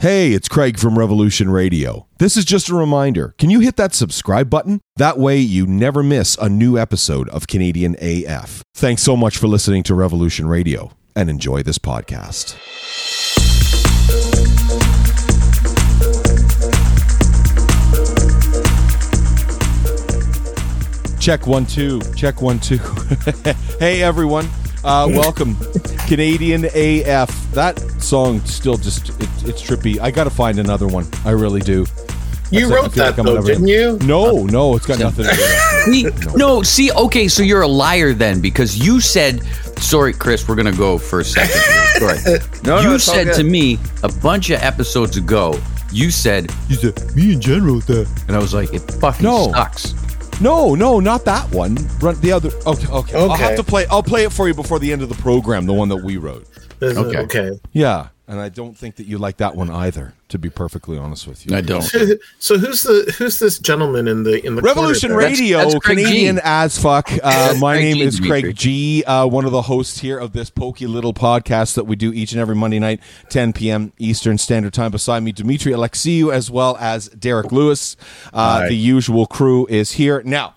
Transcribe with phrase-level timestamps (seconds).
[0.00, 2.06] Hey, it's Craig from Revolution Radio.
[2.20, 3.34] This is just a reminder.
[3.36, 4.80] Can you hit that subscribe button?
[4.94, 8.62] That way you never miss a new episode of Canadian AF.
[8.76, 12.54] Thanks so much for listening to Revolution Radio and enjoy this podcast.
[21.18, 22.00] Check one, two.
[22.14, 22.76] Check one, two.
[23.80, 24.48] hey, everyone.
[24.84, 25.56] Uh, welcome,
[26.06, 27.50] Canadian AF.
[27.52, 29.98] That song still just it, it's trippy.
[30.00, 31.06] I got to find another one.
[31.24, 31.84] I really do.
[32.50, 33.98] You I wrote that like though, never- didn't you?
[34.04, 36.34] No, no, it's got nothing to do with that.
[36.36, 39.42] No, see, okay, so you're a liar then because you said,
[39.78, 41.60] sorry, Chris, we're gonna go for a second.
[41.60, 42.16] here.
[42.16, 42.38] Sorry.
[42.64, 45.58] No, no, you it's all said to me a bunch of episodes ago,
[45.92, 48.08] you said, You said me and Jen wrote that.
[48.28, 49.50] and I was like, it fucking No.
[49.52, 49.94] sucks.
[50.40, 51.76] No, no, not that one.
[52.00, 52.50] Run the other.
[52.66, 53.18] Okay, okay.
[53.18, 53.86] I'll have to play.
[53.86, 55.66] I'll play it for you before the end of the program.
[55.66, 56.46] The one that we wrote.
[56.80, 57.18] Is it- Okay.
[57.18, 57.60] okay.
[57.72, 60.14] Yeah, and I don't think that you like that one either.
[60.28, 61.82] To be perfectly honest with you, I don't.
[62.38, 65.14] So who's the who's this gentleman in the in the Revolution?
[65.14, 66.04] Radio, That's- that's Craig G.
[66.04, 67.10] Canadian as fuck.
[67.22, 70.50] Uh, my name G, is Craig G, uh, one of the hosts here of this
[70.50, 73.94] pokey little podcast that we do each and every Monday night, 10 p.m.
[73.98, 74.90] Eastern Standard Time.
[74.90, 77.96] Beside me, Dimitri Alexiou, as well as Derek Lewis.
[78.30, 78.68] Uh, Hi.
[78.68, 80.20] the usual crew is here.
[80.26, 80.54] Now,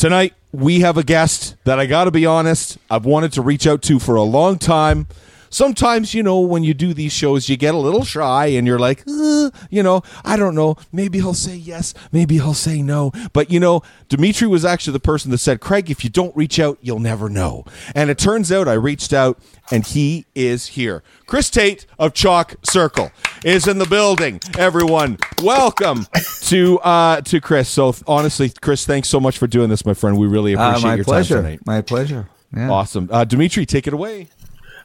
[0.00, 3.66] tonight we have a guest that I got to be honest, I've wanted to reach
[3.66, 5.06] out to for a long time.
[5.52, 8.78] Sometimes, you know, when you do these shows, you get a little shy and you're
[8.78, 10.76] like, uh, you know, I don't know.
[10.92, 11.92] Maybe he'll say yes.
[12.12, 13.10] Maybe he'll say no.
[13.32, 16.60] But, you know, Dimitri was actually the person that said, Craig, if you don't reach
[16.60, 17.64] out, you'll never know.
[17.96, 19.40] And it turns out I reached out
[19.72, 21.02] and he is here.
[21.26, 23.10] Chris Tait of Chalk Circle
[23.44, 24.40] is in the building.
[24.56, 26.06] Everyone, welcome
[26.42, 27.68] to uh, to Chris.
[27.68, 30.16] So honestly, Chris, thanks so much for doing this, my friend.
[30.16, 31.34] We really Uh, appreciate my your pleasure.
[31.36, 31.60] time tonight.
[31.66, 32.28] My pleasure.
[32.56, 32.70] Yeah.
[32.70, 33.08] Awesome.
[33.12, 34.28] Uh, Dimitri, take it away.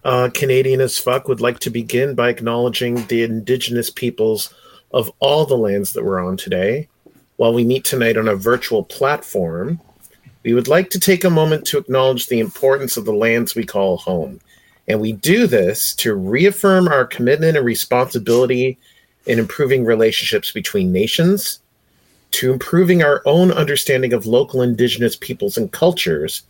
[0.06, 4.54] Uh, Canadian as fuck would like to begin by acknowledging the indigenous peoples
[4.94, 6.88] of all the lands that we're on today.
[7.38, 9.82] While we meet tonight on a virtual platform,
[10.44, 13.66] we would like to take a moment to acknowledge the importance of the lands we
[13.66, 14.40] call home.
[14.88, 18.78] And we do this to reaffirm our commitment and responsibility
[19.26, 21.62] in improving relationships between nations,
[22.30, 26.44] to improving our own understanding of local indigenous peoples and cultures,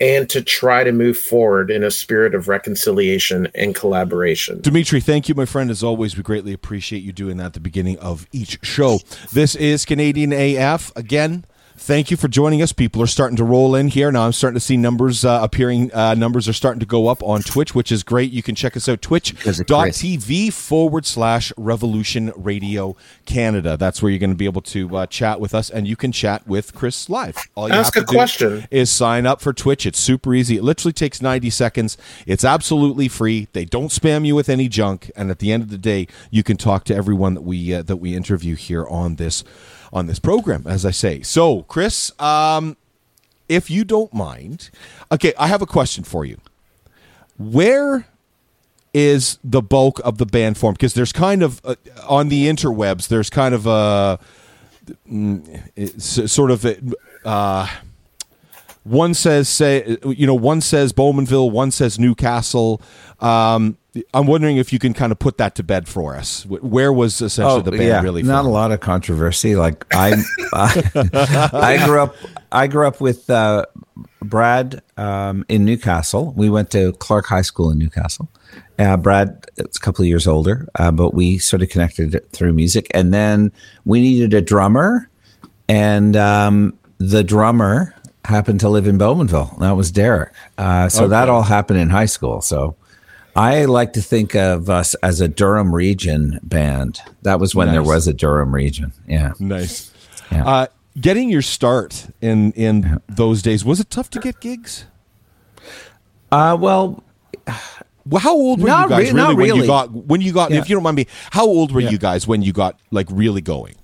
[0.00, 4.60] and to try to move forward in a spirit of reconciliation and collaboration.
[4.60, 5.70] Dimitri, thank you, my friend.
[5.70, 9.00] As always, we greatly appreciate you doing that at the beginning of each show.
[9.32, 10.92] This is Canadian AF.
[10.96, 11.44] Again,
[11.88, 12.70] thank you for joining us.
[12.70, 14.12] People are starting to roll in here.
[14.12, 15.90] Now I'm starting to see numbers uh, appearing.
[15.94, 18.30] Uh, numbers are starting to go up on Twitch, which is great.
[18.30, 19.98] You can check us out, Because of Chris.
[19.98, 22.94] twitch.tv forward slash Revolution Radio
[23.24, 23.78] Canada.
[23.78, 26.12] That's where you're going to be able to uh, chat with us, and you can
[26.12, 27.38] chat with Chris live.
[27.54, 28.68] All you Ask have a to do question.
[28.70, 29.86] is sign up for Twitch.
[29.86, 30.58] It's super easy.
[30.58, 31.96] It literally takes 90 seconds.
[32.26, 33.48] It's absolutely free.
[33.54, 36.42] They don't spam you with any junk, and at the end of the day, you
[36.42, 39.42] can talk to everyone that we uh, that we interview here on this
[39.92, 40.64] on this program.
[40.66, 42.76] As I say, so Chris, um,
[43.48, 44.70] if you don't mind,
[45.10, 46.38] okay, I have a question for you.
[47.38, 48.06] Where
[48.92, 50.78] is the bulk of the band formed?
[50.78, 51.76] Because there's kind of uh,
[52.08, 53.08] on the interwebs.
[53.08, 54.18] There's kind of a
[55.08, 56.66] mm, sort of
[57.24, 57.68] uh,
[58.88, 62.80] one says say you know one says Bowmanville, one says Newcastle.
[63.20, 63.76] Um,
[64.14, 66.46] I'm wondering if you can kind of put that to bed for us.
[66.46, 68.46] Where was essentially the band Oh, yeah, really not from?
[68.46, 69.56] a lot of controversy.
[69.56, 70.14] Like I,
[70.52, 72.14] I, I grew up.
[72.52, 73.64] I grew up with uh,
[74.22, 76.32] Brad um, in Newcastle.
[76.36, 78.28] We went to Clarke High School in Newcastle.
[78.78, 82.52] Uh, Brad is a couple of years older, uh, but we sort of connected through
[82.52, 82.86] music.
[82.94, 83.50] And then
[83.84, 85.08] we needed a drummer,
[85.68, 87.94] and um, the drummer
[88.28, 89.58] happened to live in Bowmanville.
[89.58, 90.32] That was Derek.
[90.56, 92.40] Uh, so that all happened in high school.
[92.42, 92.76] So
[93.34, 97.00] I like to think of us as a Durham region band.
[97.22, 98.92] That was when there was a Durham region.
[99.06, 99.32] Yeah.
[99.40, 99.92] Nice.
[100.30, 100.46] Yeah.
[100.46, 100.66] Uh,
[101.00, 104.84] getting your start in in those days was it tough to get gigs?
[106.30, 107.02] Uh, well,
[108.06, 110.50] Well, how old were you guys re- really when you got when you got?
[110.50, 110.58] Yeah.
[110.60, 113.40] If you don't mind me, how old were you guys when you got like really
[113.40, 113.74] going?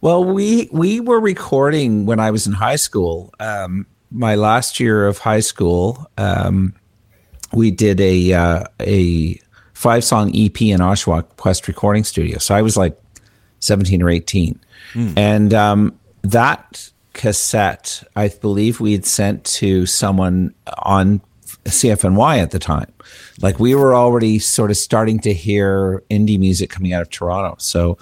[0.00, 3.32] Well, we we were recording when I was in high school.
[3.40, 6.74] Um, my last year of high school, um,
[7.52, 9.40] we did a uh, a
[9.74, 12.38] five song EP in Oshawa Quest Recording Studio.
[12.38, 13.00] So I was like
[13.60, 14.60] seventeen or eighteen,
[15.16, 21.20] and um, that cassette, I believe we had sent to someone on
[21.64, 22.92] CFNY at the time.
[23.40, 27.56] Like we were already sort of starting to hear indie music coming out of Toronto.
[27.58, 27.98] So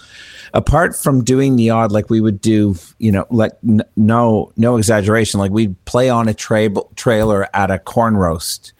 [0.54, 4.76] apart from doing the odd, like we would do, you know, like n- no, no
[4.76, 8.72] exaggeration, like we'd play on a tra- trailer at a corn roast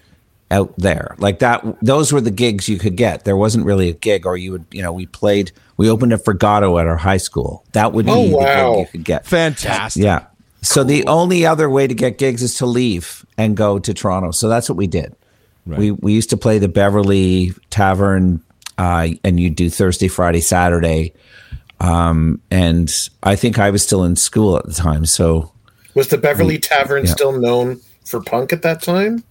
[0.53, 3.93] out there like that those were the gigs you could get there wasn't really a
[3.93, 6.97] gig or you would you know we played we opened up for Goddo at our
[6.97, 10.05] high school that would be Oh, the gig you could get Fantastic.
[10.05, 10.27] yeah
[10.67, 14.33] so the only other way to get gigs is to leave and go to Toronto.
[14.33, 15.15] So that's what we did.
[15.67, 18.41] We we used to play the Beverly Tavern
[18.79, 21.13] uh, and you do Thursday Friday Saturday.
[21.81, 22.93] Um, and
[23.23, 25.53] I think I was still in school at the time so.
[25.95, 27.11] Was the Beverly Tavern yeah.
[27.11, 29.25] still known for punk at that time?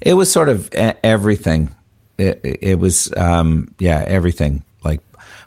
[0.00, 1.74] It was sort of everything.
[2.18, 4.62] It, it was, um, yeah, everything.
[4.84, 5.00] Like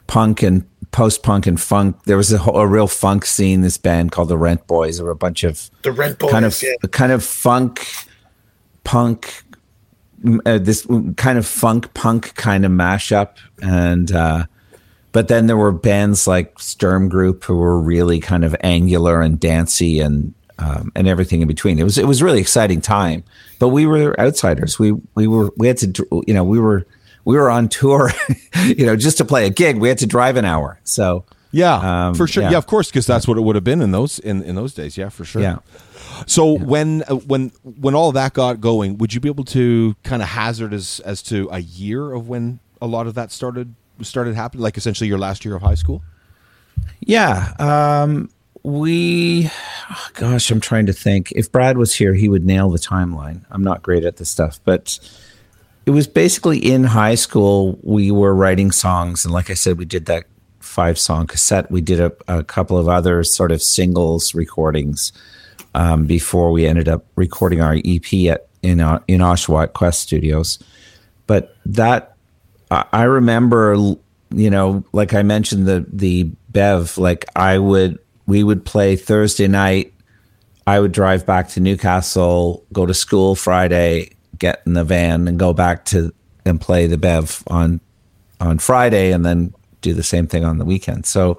[0.06, 2.02] punk and post punk and funk.
[2.04, 3.60] There was a, whole- a real funk scene.
[3.60, 4.96] This band called the Rent Boys.
[4.96, 6.30] There were a bunch of The Rent Boys.
[6.30, 6.74] kind of yeah.
[6.90, 7.86] kind of funk,
[8.84, 9.42] punk,
[10.44, 14.46] uh, this kind of funk punk kind of mashup, and uh,
[15.12, 19.40] but then there were bands like Sturm Group who were really kind of angular and
[19.40, 21.78] dancey and um, and everything in between.
[21.78, 23.24] It was it was really exciting time,
[23.58, 24.78] but we were outsiders.
[24.78, 26.86] We we were we had to you know we were
[27.24, 28.10] we were on tour,
[28.64, 29.76] you know, just to play a gig.
[29.78, 31.24] We had to drive an hour, so.
[31.52, 32.44] Yeah, Um, for sure.
[32.44, 32.52] yeah.
[32.52, 34.72] Yeah, of course, because that's what it would have been in those in, in those
[34.72, 34.96] days.
[34.96, 35.42] Yeah, for sure.
[35.42, 35.58] Yeah.
[36.28, 40.22] So when uh, when when all that got going, would you be able to kind
[40.22, 44.36] of hazard as as to a year of when a lot of that started started
[44.36, 44.62] happening?
[44.62, 46.04] Like essentially your last year of high school.
[47.00, 47.52] Yeah.
[47.58, 48.30] Um,
[48.62, 49.50] we,
[49.90, 51.32] oh, gosh, I'm trying to think.
[51.32, 53.44] If Brad was here, he would nail the timeline.
[53.50, 55.00] I'm not great at this stuff, but
[55.86, 57.78] it was basically in high school.
[57.82, 59.24] We were writing songs.
[59.24, 60.24] And like I said, we did that
[60.60, 61.70] five song cassette.
[61.70, 65.12] We did a, a couple of other sort of singles recordings
[65.74, 70.00] um, before we ended up recording our EP at, in, uh, in Oshawa at Quest
[70.00, 70.58] Studios.
[71.26, 72.16] But that
[72.70, 73.74] I I remember,
[74.30, 76.98] you know, like I mentioned the the Bev.
[76.98, 79.92] Like I would, we would play Thursday night.
[80.66, 84.10] I would drive back to Newcastle, go to school Friday,
[84.40, 86.12] get in the van, and go back to
[86.44, 87.80] and play the Bev on
[88.40, 91.06] on Friday, and then do the same thing on the weekend.
[91.06, 91.38] So,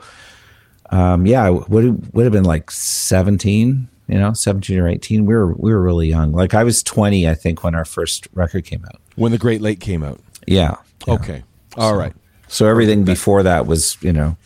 [0.91, 5.25] um, yeah, I would would have been like seventeen, you know, seventeen or eighteen.
[5.25, 6.31] We were we were really young.
[6.31, 9.01] Like I was twenty, I think, when our first record came out.
[9.15, 10.21] When the Great Lake came out.
[10.47, 10.75] Yeah.
[11.05, 11.13] yeah.
[11.15, 11.43] Okay.
[11.75, 12.13] All right.
[12.47, 14.37] So everything before that was, you know,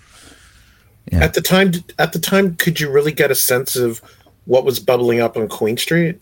[1.12, 4.02] At the time, at the time, could you really get a sense of
[4.46, 6.20] what was bubbling up on Queen Street?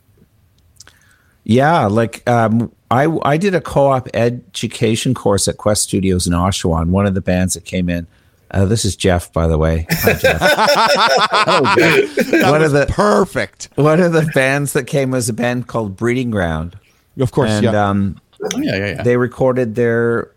[1.44, 6.82] Yeah, like um, I I did a co-op education course at Quest Studios in Oshawa.
[6.84, 8.08] And one of the bands that came in,
[8.52, 9.86] uh, this is Jeff, by the way.
[9.90, 10.42] Hi, Jeff.
[11.48, 13.70] oh, one of the Perfect.
[13.76, 16.78] one of the bands that came was a band called Breeding Ground,
[17.20, 17.52] Of course.
[17.52, 17.90] and yeah.
[17.90, 19.04] um, Oh, yeah, yeah, yeah.
[19.04, 20.30] they recorded their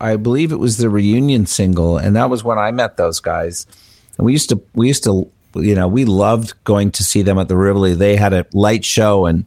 [0.00, 3.66] i believe it was the reunion single and that was when i met those guys
[4.16, 7.36] and we used to we used to you know we loved going to see them
[7.36, 9.44] at the rivoli they had a light show and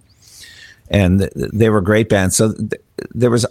[0.91, 2.73] and they were great bands so th-
[3.15, 3.45] there was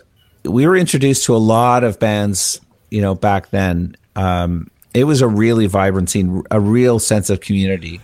[0.44, 2.60] we were introduced to a lot of bands
[2.90, 7.40] you know back then um it was a really vibrant scene a real sense of
[7.40, 8.00] community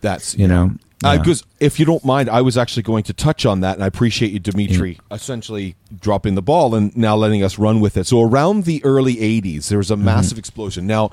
[0.00, 0.70] That's you know
[1.02, 1.18] Yeah.
[1.18, 3.86] Because if you don't mind, I was actually going to touch on that, and I
[3.86, 8.06] appreciate you, Dimitri, essentially dropping the ball and now letting us run with it.
[8.06, 10.86] So around the early '80s, there was a massive explosion.
[10.86, 11.10] Now,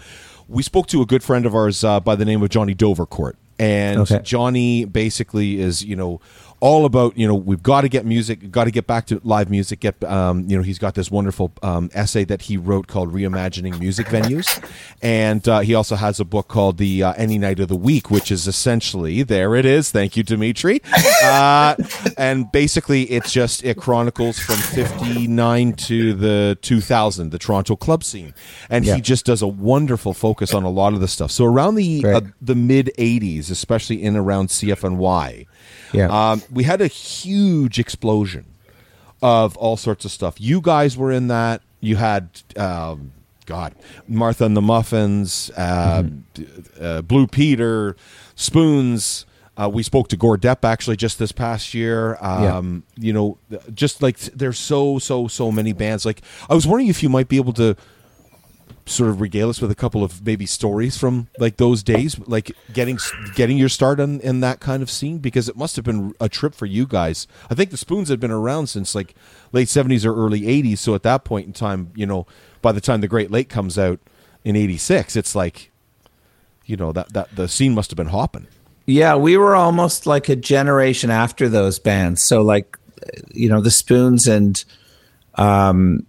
[0.48, 3.34] we spoke to a good friend of ours uh, by the name of Jonny Dovercourt,
[3.60, 4.22] and Okay.
[4.24, 6.22] Johnny basically is, you know,
[6.62, 9.50] all about you know we've got to get music, got to get back to live
[9.50, 9.82] music.
[9.82, 13.80] Get um, you know he's got this wonderful um, essay that he wrote called "Reimagining
[13.80, 14.64] Music Venues,"
[15.02, 18.10] and uh, he also has a book called "The uh, Any Night of the Week,"
[18.10, 19.92] which is essentially there it is.
[19.92, 20.82] Thank you, Dimitri.
[21.24, 21.76] Uh,
[22.18, 28.34] and basically, it's just it chronicles from '59 to the 2000, the Toronto club scene,
[28.72, 28.96] and Yeah.
[28.96, 31.30] he just does a wonderful focus on a lot of the stuff.
[31.32, 32.16] So around the Right.
[32.16, 35.46] uh, the mid '80s, especially in around CFNY.
[35.94, 36.08] Yeah.
[36.32, 38.46] Um, we had a huge explosion
[39.22, 40.40] of all sorts of stuff.
[40.40, 41.62] You guys were in that.
[41.80, 43.12] You had, um,
[43.46, 43.74] God,
[44.08, 46.48] Martha and the Muffins, uh, d-
[46.80, 47.96] uh, Blue Peter,
[48.36, 49.26] Spoons.
[49.58, 52.18] Uh, we spoke to Gord Deppe actually just this past year.
[52.22, 52.44] Um,
[52.98, 53.38] You know,
[53.74, 56.06] just like there's so so so many bands.
[56.06, 57.76] Like I was wondering if you might be able to
[58.86, 62.52] sort of regale us with a couple of maybe stories from like those days, like
[62.74, 62.98] getting
[63.36, 66.28] getting your start in, in that kind of scene because it must have been a
[66.28, 67.28] trip for you guys.
[67.50, 69.16] I think the Spoons had been around since like
[69.52, 70.80] late seventies or early eighties.
[70.80, 72.26] So at that point in time, you know,
[72.62, 74.00] by the time the Great Lake comes out
[74.44, 75.72] in eighty six, it's like,
[76.66, 78.48] you know, that that the scene must have been hopping.
[78.86, 82.24] Yeah, we were almost like a generation after those bands.
[82.24, 82.78] So like
[83.34, 84.64] you know, the Spoons and
[85.36, 86.06] um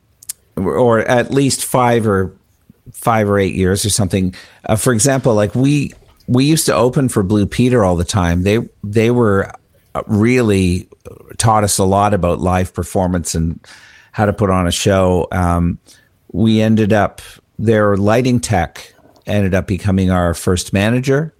[0.57, 2.37] or at least 5 or
[2.93, 4.35] 5 or 8 years or something.
[4.65, 5.93] Uh, for example, like we
[6.29, 8.43] we used to open for Blue Peter all the time.
[8.43, 9.53] They they were
[10.07, 10.89] really
[11.37, 13.61] taught us a lot about live performance and
[14.13, 15.29] how to put on a show.
[15.33, 15.79] Um,
[16.33, 17.21] we ended up
[17.59, 18.95] their lighting tech
[19.27, 21.35] ended up becoming our first manager.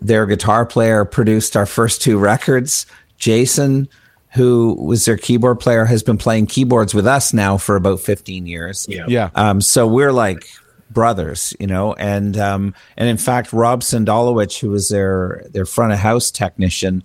[0.00, 2.86] Their guitar player produced our first two records.
[3.18, 3.88] Jason,
[4.30, 8.46] who was their keyboard player, has been playing keyboards with us now for about 15
[8.46, 8.86] years.
[8.88, 9.06] Yeah.
[9.08, 9.30] Yeah.
[9.34, 10.46] Um, so we're like
[10.90, 15.92] brothers, you know, and um, and in fact, Rob Sandalowicz, who was their their front
[15.92, 17.02] of house technician,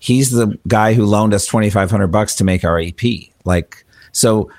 [0.00, 3.00] he's the guy who loaned us twenty five hundred bucks to make our EP.
[3.44, 4.50] Like so,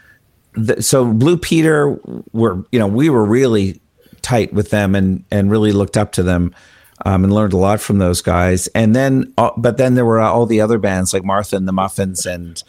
[0.80, 1.98] so Blue Peter
[2.32, 3.80] were you know we were really
[4.22, 6.54] tight with them and and really looked up to them.
[7.06, 10.20] Um, and learned a lot from those guys, and then, uh, but then there were
[10.20, 12.62] all the other bands like Martha and the Muffins and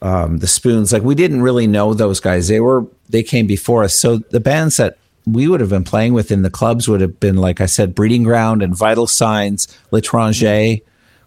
[0.00, 0.92] um, the Spoons.
[0.92, 3.98] Like we didn't really know those guys; they were they came before us.
[3.98, 7.20] So the bands that we would have been playing with in the clubs would have
[7.20, 10.78] been, like I said, Breeding Ground and Vital Signs, L'Etranger,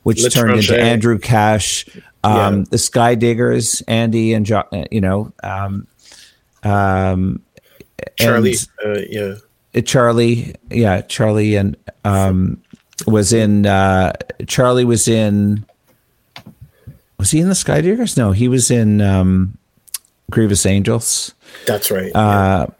[0.03, 1.85] which turned into Andrew Cash,
[2.23, 2.63] um, Yeah.
[2.71, 5.87] the Skydiggers, Andy and jo- uh, you know, um,
[6.63, 7.41] um,
[8.17, 9.35] Charlie, and- uh, yeah.
[9.75, 12.61] uh, Charlie, yeah, Charlie and um,
[13.07, 13.65] was in.
[13.65, 14.13] Uh,
[14.47, 15.65] Charlie was in.
[17.17, 18.17] Was he in the Skydiggers?
[18.17, 19.57] No, he was in um,
[20.29, 21.33] Grievous Angels.
[21.65, 22.13] That's right.
[22.13, 22.73] Uh, yeah,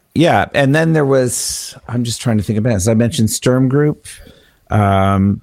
[0.53, 1.75] and then there was.
[1.87, 2.71] I'm just trying to think of it.
[2.71, 4.07] As I mentioned, Sturm Group.
[4.69, 5.41] Um,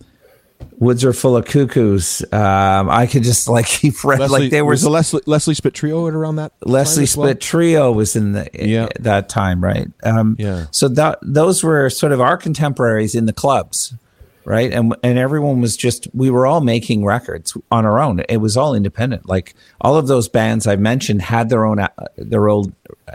[0.79, 2.23] Woods are full of cuckoos.
[2.33, 5.75] Um, I could just like keep Leslie, like there was was the Leslie Leslie Spit
[5.75, 7.35] Treeo around that time Leslie as well?
[7.35, 8.88] Trio was in the Yeah.
[9.00, 9.88] that time, right?
[10.02, 10.67] Um, Yeah.
[10.73, 13.95] So that those were sort of our contemporaries in the clubs,
[14.45, 14.73] right?
[14.73, 18.21] And and everyone was just we were all making records on our own.
[18.29, 19.29] It was all independent.
[19.29, 22.73] Like all of those bands I mentioned had their own their old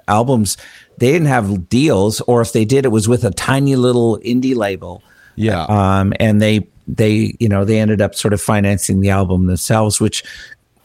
[0.07, 0.57] albums.
[0.97, 4.55] They didn't have deals, or if they did, it was with a tiny little indie
[4.55, 5.03] label
[5.35, 5.63] Yeah.
[5.69, 9.99] um, and they they you know they ended up sort of financing the album themselves,
[10.01, 10.23] which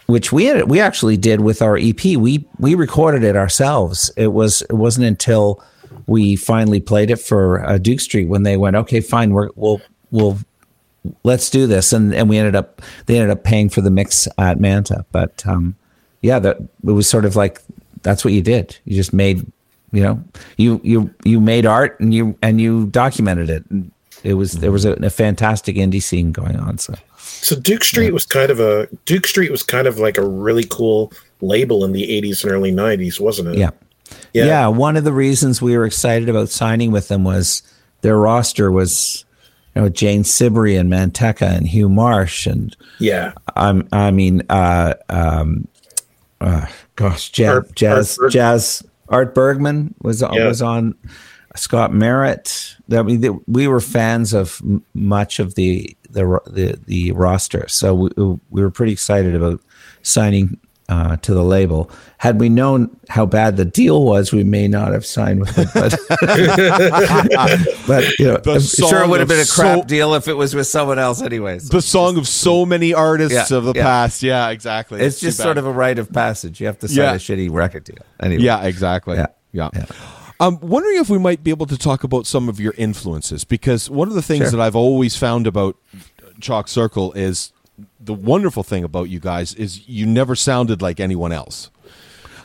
[0.06, 2.04] which we had, we actually did with our EP.
[2.04, 4.10] We we recorded it ourselves.
[4.16, 5.62] It was it wasn't until
[6.08, 9.80] we finally played it for uh, Duke Street when they went, okay, fine, we're, we'll
[10.12, 10.38] we'll
[11.24, 14.28] let's do this, and and we ended up they ended up paying for the mix
[14.38, 15.74] at Manta, but um,
[16.20, 17.60] yeah, that it was sort of like
[18.02, 18.78] that's what you did.
[18.84, 19.44] You just made
[19.90, 20.22] you know
[20.56, 23.64] you you you made art and you and you documented it.
[24.22, 26.78] It was there was a, a fantastic indie scene going on.
[26.78, 30.24] So So Duke Street was kind of a Duke Street was kind of like a
[30.24, 33.58] really cool label in the 80s and early 90s, wasn't it?
[33.58, 33.70] yeah.
[34.32, 34.44] Yeah.
[34.44, 37.62] yeah, One of the reasons we were excited about signing with them was
[38.02, 39.24] their roster was
[39.74, 43.32] you know Jane Siberry and Manteca and Hugh Marsh and Yeah.
[43.56, 45.66] I'm I mean uh um
[46.40, 50.46] uh gosh jazz Art- jazz Art jazz Art Bergman was Yeah.
[50.46, 50.94] was on
[51.56, 54.60] Scott Merritt I mean we were fans of
[54.94, 58.10] much of the the the, the roster so we,
[58.50, 59.60] we were pretty excited about
[60.02, 60.58] signing
[60.92, 61.90] uh, to the label.
[62.18, 65.68] Had we known how bad the deal was, we may not have signed with it.
[65.74, 65.98] But,
[67.86, 70.28] but you know, The I'm sure it would have been a crap so- deal if
[70.28, 71.68] it was with someone else, anyways.
[71.68, 73.82] the song of so many artists Yeah, of the yeah.
[73.82, 74.22] past.
[74.22, 75.00] Yeah, exactly.
[75.00, 76.60] It's just sort of a rite of passage.
[76.60, 77.12] You have to sign Yeah.
[77.14, 77.96] a shitty record deal.
[78.20, 78.42] Anyway.
[78.42, 79.16] Yeah, exactly.
[79.16, 79.26] Yeah.
[79.52, 79.70] Yeah.
[79.74, 79.86] Yeah.
[80.40, 83.88] I'm wondering if we might be able to talk about some of your influences because
[83.88, 84.50] one of the things Sure.
[84.52, 85.76] that I've always found about
[86.40, 87.51] Chalk Circle is
[88.00, 91.70] the wonderful thing about you guys is you never sounded like anyone else.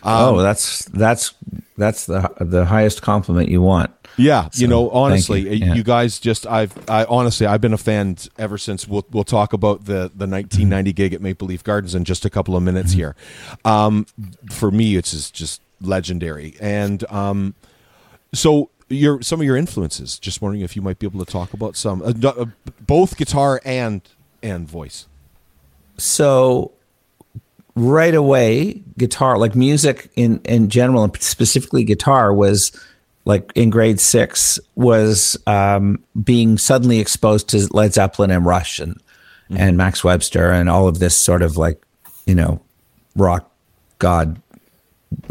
[0.03, 1.33] Um, oh, that's that's
[1.77, 3.91] that's the the highest compliment you want.
[4.15, 5.73] Yeah, you know, honestly, you.
[5.75, 5.83] you.
[5.83, 8.87] Guys just I've I honestly I've been a fan ever since.
[8.87, 12.29] We'll we'll talk about the the 1990 gig at Maple Leaf Gardens in just a
[12.29, 12.99] couple of minutes Mm-hmm.
[12.99, 13.15] here.
[13.65, 14.05] Um,
[14.51, 17.53] for me, it's just, just legendary, and um,
[18.33, 20.17] so your some of your influences.
[20.17, 22.45] Just wondering if you might be able to talk about some, uh, uh,
[22.81, 24.01] both guitar and
[24.41, 25.05] and voice.
[25.97, 26.71] So
[27.75, 32.71] right away guitar like music in in general and specifically guitar was
[33.25, 38.99] like in grade six was um being suddenly exposed to led zeppelin and rush and
[39.49, 41.81] and max webster and all of this sort of like
[42.25, 42.59] you know
[43.15, 43.51] rock
[43.99, 44.41] god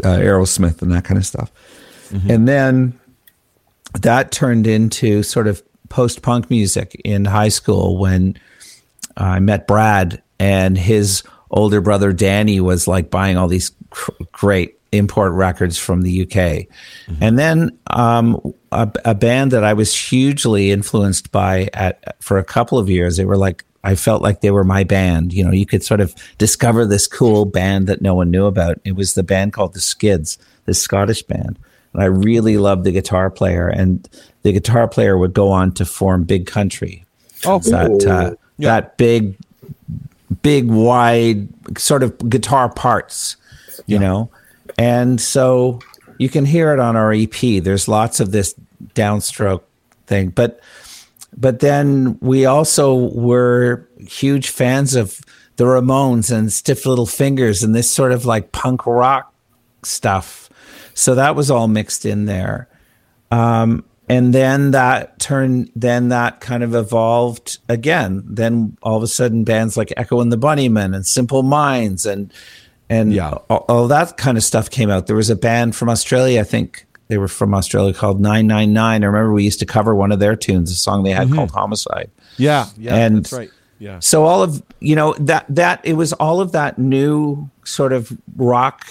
[0.03, 1.51] uh, aerosmith and that kind of stuff.
[2.29, 2.99] And then
[4.01, 8.37] that turned into sort of post punk music in high school when
[9.15, 14.77] I met Brad and his older brother Danny was like buying all these cr- great
[14.91, 16.65] import records from the UK.
[17.21, 22.43] And then um, a, a band that I was hugely influenced by at for a
[22.43, 25.31] couple of years, they were like I felt like they were my band.
[25.33, 28.79] You know, you could sort of discover this cool band that no one knew about.
[28.83, 31.57] It was the band called the Skids, this Scottish band.
[31.93, 34.07] And I really loved the guitar player and
[34.41, 37.05] the guitar player would go on to form Big Country
[37.45, 38.69] Oh, that uh, Yeah.
[38.71, 39.35] that big
[40.41, 43.37] big, wide sort of guitar parts,
[43.85, 44.29] you know,
[44.77, 45.79] and so
[46.17, 47.63] you can hear it on our EP.
[47.63, 48.55] There's lots of this
[48.93, 49.63] downstroke
[50.05, 50.59] thing, but
[51.35, 55.21] but then we also were huge fans of
[55.57, 59.33] the Ramones and Stiff Little Fingers and this sort of like punk rock
[59.83, 60.49] stuff.
[60.93, 62.67] So that was all mixed in there.
[63.31, 68.23] Um, and then that turned, then that kind of evolved again.
[68.25, 72.31] Then all of a sudden, bands like Echo and the Bunnymen and Simple Minds and
[72.89, 73.31] and Yeah.
[73.49, 75.07] all, all that kind of stuff came out.
[75.07, 78.71] There was a band from Australia, I think they were from Australia, called Nine Nine
[78.71, 79.03] Nine.
[79.03, 81.35] I remember we used to cover one of their tunes, a song they had mm-hmm.
[81.35, 82.09] called Homicide.
[82.37, 83.49] Yeah, yeah, And- that's right.
[83.79, 83.99] Yeah.
[83.99, 88.11] So all of you know that that it was all of that new sort of
[88.35, 88.87] rock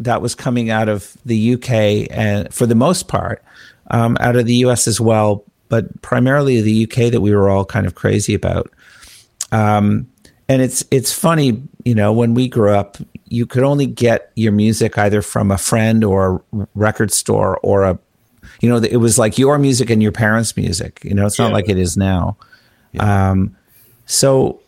[0.00, 3.42] that was coming out of the UK and for the most part
[3.90, 7.64] um, out of the US as well, but primarily the UK that we were all
[7.64, 8.70] kind of crazy about.
[9.52, 10.08] Um,
[10.48, 12.96] and it's it's funny, you know, when we grew up,
[13.28, 17.82] you could only get your music either from a friend or a record store or
[17.82, 17.98] a,
[18.60, 21.00] you know, it was like your music and your parents' music.
[21.02, 21.54] You know, it's not Yeah.
[21.54, 22.36] like it is now.
[23.00, 23.56] Um,
[24.06, 24.60] so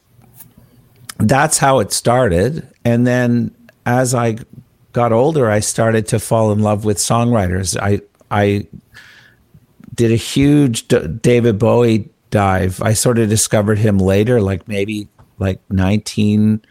[1.18, 2.66] that's how it started.
[2.84, 3.54] And then
[3.87, 4.38] as I
[4.92, 7.76] got older, I started to fall in love with songwriters.
[7.80, 8.66] I I
[9.99, 12.81] did a huge D- David Bowie dive.
[12.81, 16.62] I sort of discovered him later, like maybe like 19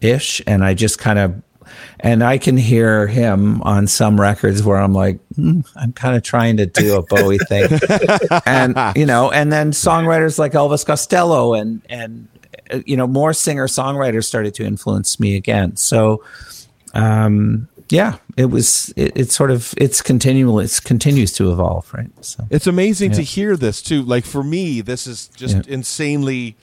[0.00, 0.40] ish.
[0.46, 1.42] And I just kind of,
[1.98, 6.22] and I can hear him on some records where I'm like, hmm, I'm kind of
[6.22, 7.80] trying to do a Bowie thing.
[8.46, 12.28] and, you know, and then songwriters like Elvis Costello and, and,
[12.72, 15.74] uh, you know, more singer songwriters started to influence me again.
[15.74, 16.22] So,
[16.94, 22.10] um, yeah, it was, it, it's sort of, it's continual, it continues to evolve, right?
[22.24, 24.02] So, It's amazing to hear this too.
[24.02, 25.62] Like for me, this is just Yeah.
[25.74, 26.56] insanely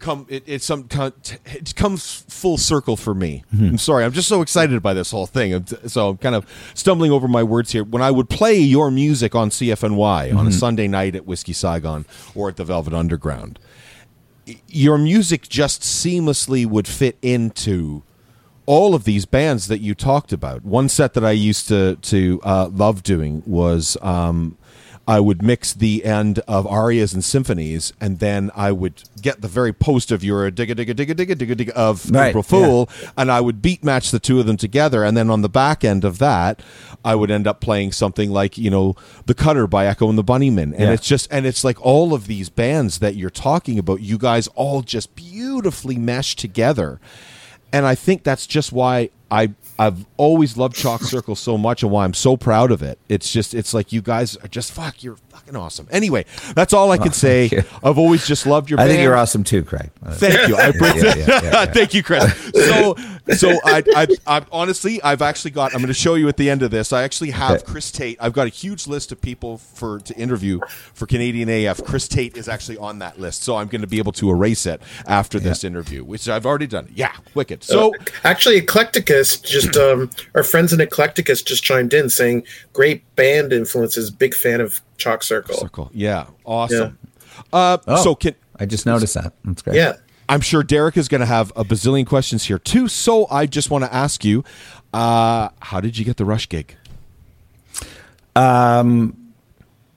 [0.00, 0.26] come.
[0.28, 0.86] It, it's some
[1.46, 3.42] it comes full circle for me.
[3.54, 3.64] Mm-hmm.
[3.64, 4.04] I'm sorry.
[4.04, 5.64] I'm just so excited by this whole thing.
[5.86, 7.84] So I'm kind of stumbling over my words here.
[7.84, 10.50] When I would play your music on CFNY on a Mm-hmm.
[10.50, 12.04] Sunday night at Whiskey Saigon
[12.34, 13.58] or at the Velvet Underground,
[14.68, 18.02] your music just seamlessly would fit into
[18.66, 20.64] all of these bands that you talked about.
[20.64, 24.56] One set that I used to to uh, love doing was um,
[25.06, 29.48] I would mix the end of arias and symphonies, and then I would get the
[29.48, 33.30] very post of your digga digga digga digga digga digga of Right, April Fool, and
[33.30, 36.04] I would beat match the two of them together, and then on the back end
[36.04, 36.62] of that,
[37.04, 38.96] I would end up playing something like you know
[39.26, 40.92] the Cutter by Echo and the Bunnymen, and Yeah.
[40.92, 44.48] it's just and it's like all of these bands that you're talking about, you guys
[44.54, 46.98] all just beautifully mesh together
[47.74, 51.90] and I think that's just why I I've always loved Chalk Circle so much and
[51.90, 52.98] why I'm so proud of it.
[53.08, 55.88] It's just it's like you guys are just fuck you're fucking awesome.
[55.90, 57.48] Anyway, that's all I can say.
[57.50, 57.62] you.
[57.82, 59.90] I've always just loved your I think you're awesome too, Craig.
[60.04, 60.56] Uh, Thank you.
[60.56, 61.66] I yeah, yeah, yeah, yeah.
[61.66, 62.32] Thank you, Chris.
[62.54, 62.94] So,
[63.36, 65.72] so I, I, I, honestly, I've actually got.
[65.72, 66.92] I'm going to show you at the end of this.
[66.92, 67.64] I actually have Okay.
[67.64, 68.16] Chris Tait.
[68.20, 70.60] I've got a huge list of people for to interview
[70.94, 71.84] for Canadian AF.
[71.84, 74.66] Chris Tait is actually on that list, so I'm going to be able to erase
[74.66, 76.90] it after this interview, which I've already done.
[76.94, 77.64] Yeah, wicked.
[77.64, 83.52] So, Actually, Eclecticus just um, our friends in Eclecticus just chimed in saying great band
[83.52, 84.10] influences.
[84.10, 85.54] Big fan of Chalk Circle.
[85.56, 85.90] circle.
[85.94, 86.98] Yeah, awesome.
[87.52, 88.02] Uh, Oh.
[88.02, 89.32] So, can I just noticed that.
[89.44, 89.76] That's great.
[89.76, 89.94] Yeah,
[90.28, 92.88] I'm sure Derek is going to have a bazillion questions here too.
[92.88, 94.44] So, I just want to ask you,
[94.92, 96.76] uh, how did you get the Rush gig?
[98.36, 99.16] Um,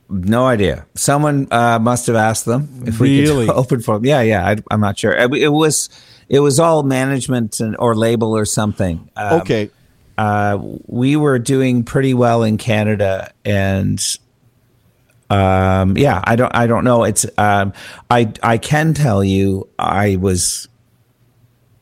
[0.09, 0.85] No idea.
[0.95, 3.45] Someone uh, must have asked them if we Really?
[3.45, 4.05] could open for them.
[4.05, 4.47] Yeah, yeah.
[4.47, 5.11] I, I'm not sure.
[5.11, 5.89] It, it was
[6.29, 9.09] it was all management and, or label or something.
[9.15, 9.69] Um, Okay.
[10.17, 14.03] uh, we were doing pretty well in Canada, and
[15.29, 17.03] um, yeah, I don't, I don't know.
[17.03, 17.73] It's, um,
[18.09, 20.69] I, I can tell you, I was,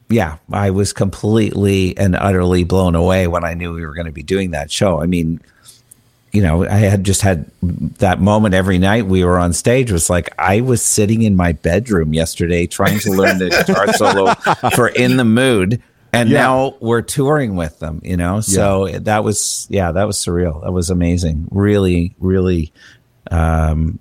[0.10, 4.12] yeah, I was completely and utterly blown away when I knew we were going to
[4.12, 5.00] be doing that show.
[5.02, 5.42] I mean,
[6.36, 7.50] you know, I had just had
[8.00, 9.92] that moment every night we were on stage.
[9.92, 14.34] Was like I was sitting in my bedroom yesterday trying to learn the guitar solo
[14.76, 15.82] for "In the Mood,"
[16.14, 16.40] and Yeah.
[16.42, 18.02] now we're touring with them.
[18.04, 20.62] You know, so that was yeah, that was surreal.
[20.64, 21.48] That was amazing.
[21.52, 22.72] Really, really,
[23.32, 24.00] um,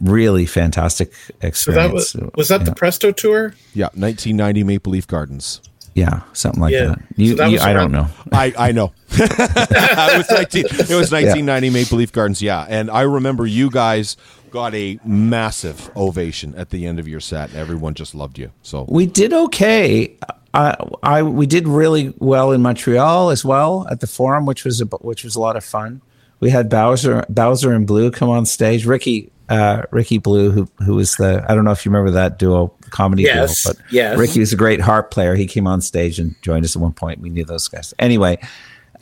[0.00, 2.12] really fantastic so experience.
[2.12, 2.64] that was was that yeah.
[2.66, 3.54] the Presto tour?
[3.74, 5.60] Yeah, 1990 Maple Leaf Gardens.
[5.94, 6.86] Yeah, something like Yeah.
[6.86, 6.98] that.
[7.16, 8.08] You, So that you- I don't know.
[8.32, 8.92] I, I know.
[9.10, 12.66] it was 19, it was 1990 Maple Leaf Gardens, yeah.
[12.68, 14.16] And I remember you guys
[14.50, 17.54] got a massive ovation at the end of your set.
[17.54, 18.52] Everyone just loved you.
[18.62, 20.16] So We did okay.
[20.54, 24.82] I, I we did really well in Montreal as well at the forum, which was
[24.82, 26.02] a, which was a lot of fun.
[26.40, 28.84] We had Bowser Bowser and Blue come on stage.
[28.84, 32.38] Ricky uh, Ricky Blue, who who was the I don't know if you remember that
[32.38, 33.72] duo, comedy Yes, duo.
[33.74, 34.16] But yes.
[34.18, 35.34] Ricky was a great harp player.
[35.34, 37.20] He came on stage and joined us at one point.
[37.20, 37.92] We knew those guys.
[37.98, 38.38] Anyway,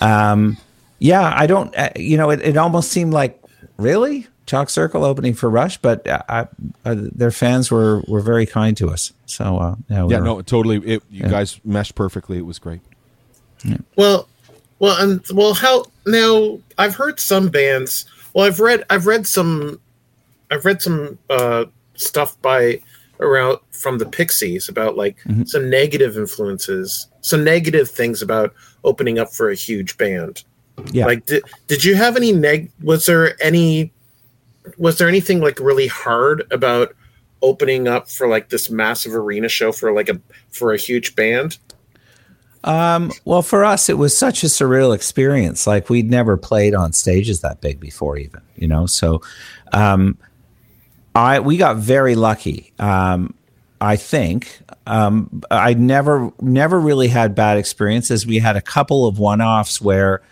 [0.00, 0.56] um,
[0.98, 1.76] yeah, I don't.
[1.76, 3.42] Uh, you know, it, it almost seemed like
[3.76, 6.40] really Chalk Circle opening for Rush, but uh, I,
[6.84, 9.12] uh, their fans were were very kind to us.
[9.26, 10.76] So uh, yeah, we Yeah, were- no, totally.
[10.78, 12.38] It, you guys meshed perfectly.
[12.38, 12.80] It was great.
[13.96, 14.26] Well,
[14.78, 16.58] well, and well, how now?
[16.78, 18.06] I've heard some bands.
[18.32, 19.80] Well, I've read, I've read some,
[20.50, 22.80] I've read some uh, stuff by
[23.20, 28.54] around from the Pixies about like some negative influences, some negative things about
[28.84, 30.44] opening up for a huge band.
[30.92, 31.06] yeah.
[31.06, 32.70] Like, did did you have any neg?
[32.82, 33.92] Was there any?
[34.76, 36.94] Was there anything like really hard about
[37.42, 41.58] opening up for like this massive arena show for like a for a huge band?
[42.62, 45.66] Um, well, for us, it was such a surreal experience.
[45.66, 48.86] Like we'd never played on stages that big before, even you know.
[48.86, 49.22] So,
[49.72, 50.18] um,
[51.14, 52.72] I we got very lucky.
[52.78, 53.34] Um,
[53.80, 58.26] I think um, I never never really had bad experiences.
[58.26, 60.22] We had a couple of one offs where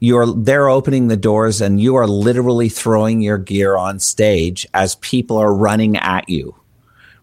[0.00, 4.94] you're they're opening the doors and you are literally throwing your gear on stage as
[4.96, 6.54] people are running at you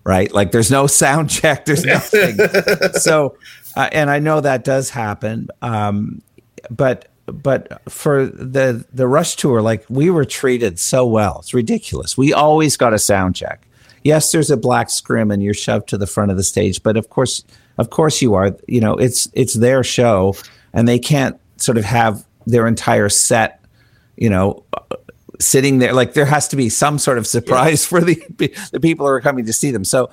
[0.06, 0.32] right?
[0.34, 2.38] Like there's no sound check, there's nothing.
[2.93, 3.36] so,
[3.75, 6.21] uh, and I know that does happen, um,
[6.69, 12.18] but but for the the Rush tour, like we were treated so well, it's ridiculous.
[12.18, 13.68] We always got a sound check.
[14.04, 16.98] Yes, there's a black scrim and you're shoved to the front of the stage, but
[16.98, 17.44] of course,
[17.78, 18.56] of course you are.
[18.68, 20.36] You know, it's it's their show,
[20.74, 23.64] and they can't sort of have their entire set,
[24.18, 24.64] you know,
[25.40, 28.16] sitting there like there has to be some sort of surprise for the
[28.72, 30.10] the people who are coming to see them so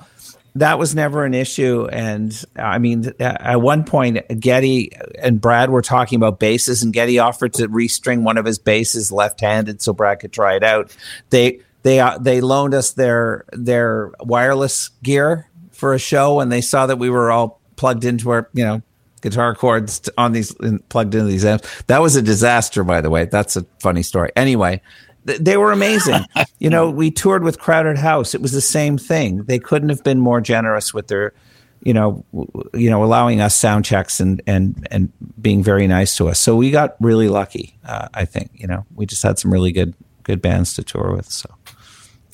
[0.55, 5.81] that was never an issue and i mean at one point geddy and brad were
[5.81, 10.19] talking about basses and geddy offered to restring one of his basses left-handed so brad
[10.19, 10.95] could try it out
[11.29, 16.61] they they uh, they loaned us their their wireless gear for a show and they
[16.61, 18.81] saw that we were all plugged into our you know
[19.23, 20.53] guitar cords t- on these
[20.89, 21.83] plugged into these amps.
[21.87, 23.25] That was a disaster, by the way.
[23.25, 24.29] That's a funny story.
[24.35, 24.81] Anyway,
[25.25, 26.25] they were amazing.
[26.59, 28.33] you know, we toured with Crowded House.
[28.35, 29.43] It was the same thing.
[29.43, 31.33] They couldn't have been more generous with their,
[31.81, 32.25] you know,
[32.73, 36.39] you know, allowing us sound checks and and and being very nice to us.
[36.39, 37.77] So we got really lucky.
[37.85, 38.51] Uh, I think.
[38.53, 41.29] You know, we just had some really good good bands to tour with.
[41.29, 41.49] So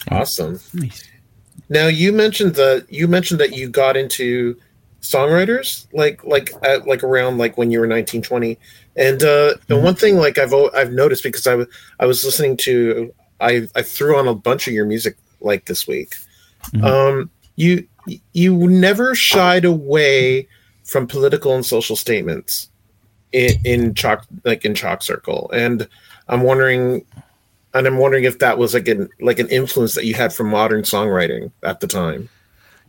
[0.10, 0.60] Awesome.
[1.70, 4.58] Now you mentioned that you mentioned that you got into
[5.02, 8.58] songwriters like like at, like around like when you were 19 20
[9.00, 11.68] and uh and one thing like I've I've noticed because I was
[12.00, 15.88] I was listening to I I threw on a bunch of your music like this
[15.88, 16.16] week.
[16.84, 17.88] Um you
[18.34, 20.48] you never shied away
[20.84, 22.70] from political and social statements
[23.32, 25.50] in in chalk like in chalk circle.
[25.54, 25.88] And
[26.28, 27.06] I'm wondering
[27.74, 30.50] and I'm wondering if that was like an like an influence that you had from
[30.50, 32.30] modern songwriting at the time.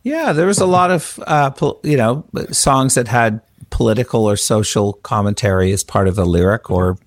[0.03, 1.51] Yeah, there was a lot of uh,
[1.83, 6.99] you know songs that had political or social commentary as part of the lyric, or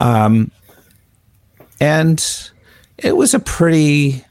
[0.00, 0.50] um,
[1.80, 2.50] and
[2.98, 4.24] it was a pretty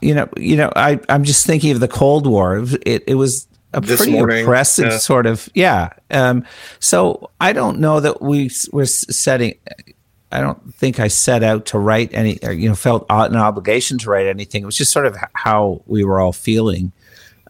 [0.00, 2.64] you know you know I I'm just thinking of the Cold War.
[2.84, 4.98] It it was a This pretty morning, oppressive yeah.
[4.98, 5.90] sort of yeah.
[6.10, 6.44] Um,
[6.80, 9.54] so I don't know that we were setting.
[10.32, 13.96] I don't think I set out to write any, or, you know, felt an obligation
[13.98, 14.62] to write anything.
[14.62, 16.92] It was just sort of how we were all feeling.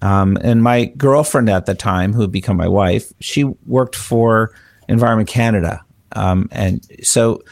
[0.02, 4.52] Um, and my girlfriend at the time, who had become my wife, she worked for
[4.88, 5.84] Environment Canada.
[6.12, 7.42] Um, and so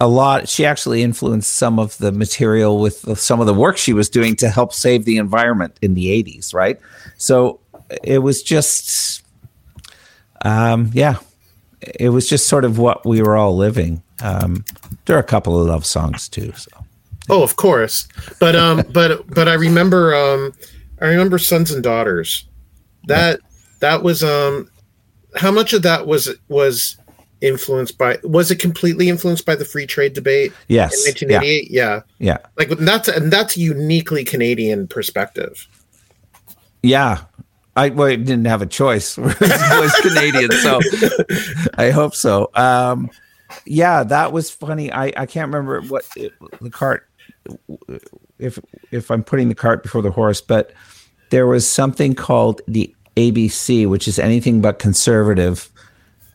[0.00, 3.92] a lot, she actually influenced some of the material with some of the work she
[3.92, 6.78] was doing to help save the environment in the 80s, right?
[7.16, 7.60] So
[8.02, 9.22] it was just,
[10.44, 11.16] um, yeah,
[11.80, 14.02] it was just sort of what we were all living.
[14.22, 14.64] Um,
[15.06, 16.52] there are a couple of love songs too.
[16.52, 16.70] So
[17.28, 18.08] Oh, of course.
[18.40, 20.52] But um but but I remember um
[21.02, 22.46] I remember Sons and Daughters.
[23.08, 23.40] That
[23.80, 24.70] that was um
[25.34, 26.96] how much of that was was
[27.40, 31.70] influenced by was it completely influenced by the free trade debate yes, in yeah, 1988?
[31.70, 32.00] Yeah.
[32.18, 35.66] yeah, Like that's and that's a uniquely Canadian perspective.
[36.82, 37.24] yeah.
[37.74, 39.16] I, well, I didn't have a choice.
[39.18, 40.78] I was Canadian, so
[41.78, 42.50] I hope so.
[42.54, 43.08] Um,
[43.64, 44.92] yeah, that was funny.
[44.92, 47.08] I, I can't remember what it, the cart
[48.38, 48.58] if
[48.90, 50.72] if I'm putting the cart before the horse, but
[51.32, 55.70] there was something called the ABC, which is anything but conservative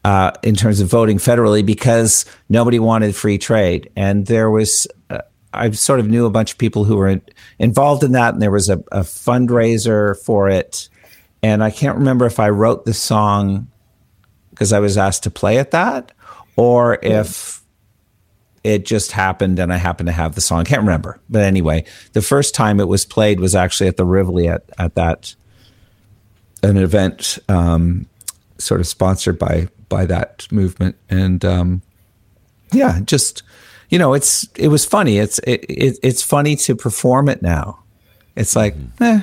[0.04, 4.88] uh, in terms of voting federally because nobody wanted free trade, and there was.
[5.12, 5.20] Uh,
[5.54, 7.22] I sort of knew a bunch of people who were in,
[7.60, 10.90] involved in that, and there was a, a fundraiser for it.
[11.44, 13.68] And I can't remember if I wrote the song
[14.50, 16.12] because I was asked to play at that,
[16.56, 17.62] or if
[18.64, 20.60] it just happened, and I happened to have the song.
[20.60, 24.06] I can't remember, but anyway, the first time it was played was actually at the
[24.06, 25.36] Rivoli at at that
[26.64, 28.08] an event um,
[28.58, 31.82] sort of sponsored by by that movement, and um,
[32.72, 33.44] yeah, just
[33.90, 35.18] you know, it's it was funny.
[35.18, 37.80] It's it, it it's funny to perform it now.
[38.36, 39.22] It's like, eh,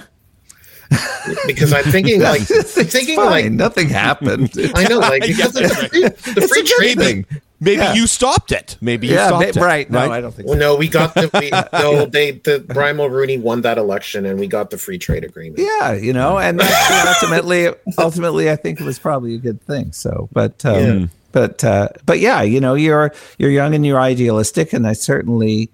[1.46, 3.26] because I'm thinking like thinking fine.
[3.30, 4.52] like nothing happened.
[4.74, 7.26] I know like because the free, the free It's a good trade thing.
[7.64, 7.78] Thing.
[7.78, 7.94] Maybe Yeah.
[7.94, 8.76] you stopped it.
[8.80, 9.64] Maybe you Yeah, stopped ma- it.
[9.64, 9.90] right.
[9.90, 10.60] No, I don't think Well, so.
[10.60, 12.06] no, we got the we, no.
[12.06, 15.58] They the Brian Mulroney won that election, and we got the free trade agreement.
[15.60, 16.60] Yeah, you know, and
[17.06, 19.92] ultimately, ultimately, I think it was probably a good thing.
[19.92, 21.06] So, but, um, Yeah.
[21.32, 25.70] but, uh, but yeah, you know, you're you're young and you're idealistic, and I certainly,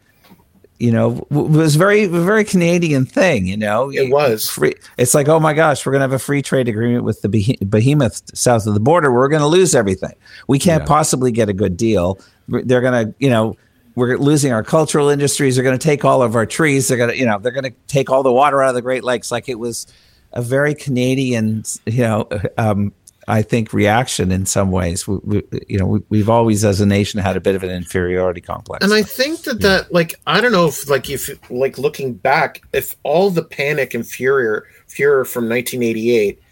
[0.81, 3.47] you know, w- was very very Canadian thing.
[3.47, 4.49] You know, It was.
[4.49, 4.75] free.
[4.99, 7.29] It's like, oh my gosh, we're gonna have a free trade agreement with the
[7.69, 9.13] behemoth south of the border.
[9.13, 10.15] We're gonna lose everything.
[10.49, 10.87] We can't Yeah.
[10.89, 12.19] possibly get a good deal.
[12.49, 13.57] They're gonna, you know.
[13.97, 15.57] We're losing our cultural industries.
[15.57, 16.87] They're going to take all of our trees.
[16.87, 18.81] They're going to, you know, they're going to take all the water out of the
[18.83, 19.33] Great Lakes.
[19.33, 19.89] Like it was
[20.33, 22.93] a very Canadian, you know, um,
[23.31, 25.07] I think reaction in some ways.
[25.07, 27.71] We, we, you know, we, we've always, as a nation, had a bit of an
[27.71, 28.85] inferiority complex.
[28.85, 32.63] And I think that that like I don't know if like if like looking back,
[32.73, 36.43] if all the panic and furor furor from 1988,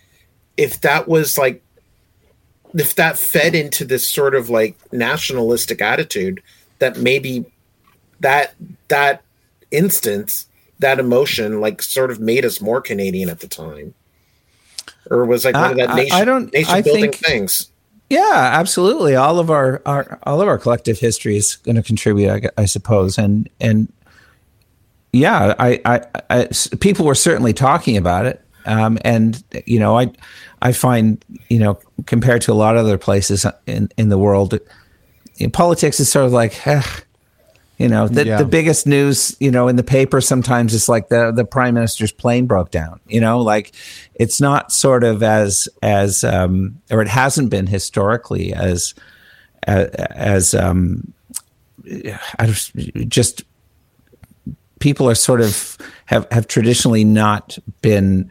[0.56, 1.62] if that was like
[2.74, 6.42] if that fed into this sort of like nationalistic attitude
[6.78, 7.44] that maybe
[8.20, 8.54] that
[8.88, 9.22] that
[9.70, 10.46] instance
[10.78, 13.94] that emotion like sort of made us more Canadian at the time.
[15.10, 17.16] Or was like one of that I- I- nation, I don't- nation I building think-
[17.16, 17.68] things.
[18.10, 19.16] Yeah, absolutely.
[19.16, 22.64] All of our, our all of our collective history is going to contribute, I, I
[22.64, 23.18] suppose.
[23.18, 23.92] And and
[25.12, 25.80] yeah, I
[26.30, 26.48] I
[26.80, 28.42] people were certainly talking about it.
[28.64, 30.10] Um, and you know, I
[30.62, 34.58] I find you know compared to a lot of other places in in the world,
[35.52, 36.66] politics is sort of like.
[36.66, 36.82] eh,
[37.78, 38.38] you know, the, Yeah.
[38.38, 42.12] the biggest news, you know, in the paper sometimes is like the the prime minister's
[42.12, 43.00] plane broke down.
[43.06, 43.72] You know, like
[44.14, 48.94] it's not sort of as as um, or it hasn't been historically as
[49.62, 51.12] as, as um,
[52.38, 52.74] I just,
[53.08, 53.42] just
[54.80, 58.30] people are sort of have have traditionally not been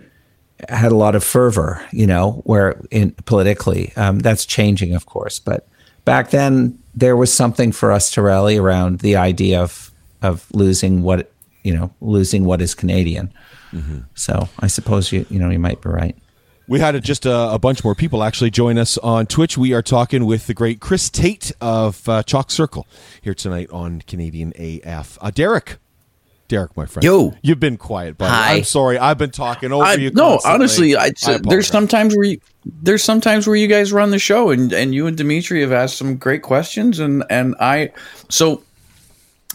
[0.68, 5.40] had a lot of fervor, you know, where in politically um, that's changing, of course,
[5.40, 5.68] but
[6.04, 9.92] back then there was something for us to rally around the idea of
[10.24, 11.32] of losing what
[11.64, 13.32] you know losing what is Canadian.
[14.16, 16.16] So I suppose you you know you might be right.
[16.68, 19.58] We had just a, a bunch more people actually join us on Twitch.
[19.58, 22.86] We are talking with the great Chris Tait of uh, Chalk Circle
[23.22, 25.18] here tonight on Canadian AF.
[25.22, 25.78] Uh, Derek.
[26.48, 27.04] Derek, my friend.
[27.04, 27.34] Yo.
[27.42, 28.34] You've been quiet, buddy.
[28.34, 28.54] Hi.
[28.56, 28.98] I'm sorry.
[28.98, 30.12] I've been talking over I, you.
[30.12, 30.96] no, constantly.
[30.96, 31.42] honestly, I, apologize.
[31.50, 35.08] there's sometimes where you, there's sometimes where you guys run the show, and and you
[35.08, 37.92] and Dimitri have asked some great questions, and and I
[38.30, 38.64] so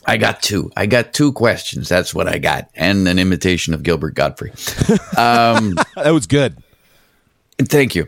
[0.06, 0.70] I got two.
[0.76, 1.88] I got two questions.
[1.88, 4.54] That's what I got, and an imitation of Gilbert Gottfried.
[5.16, 6.56] Um, that was good.
[7.58, 8.06] thank you.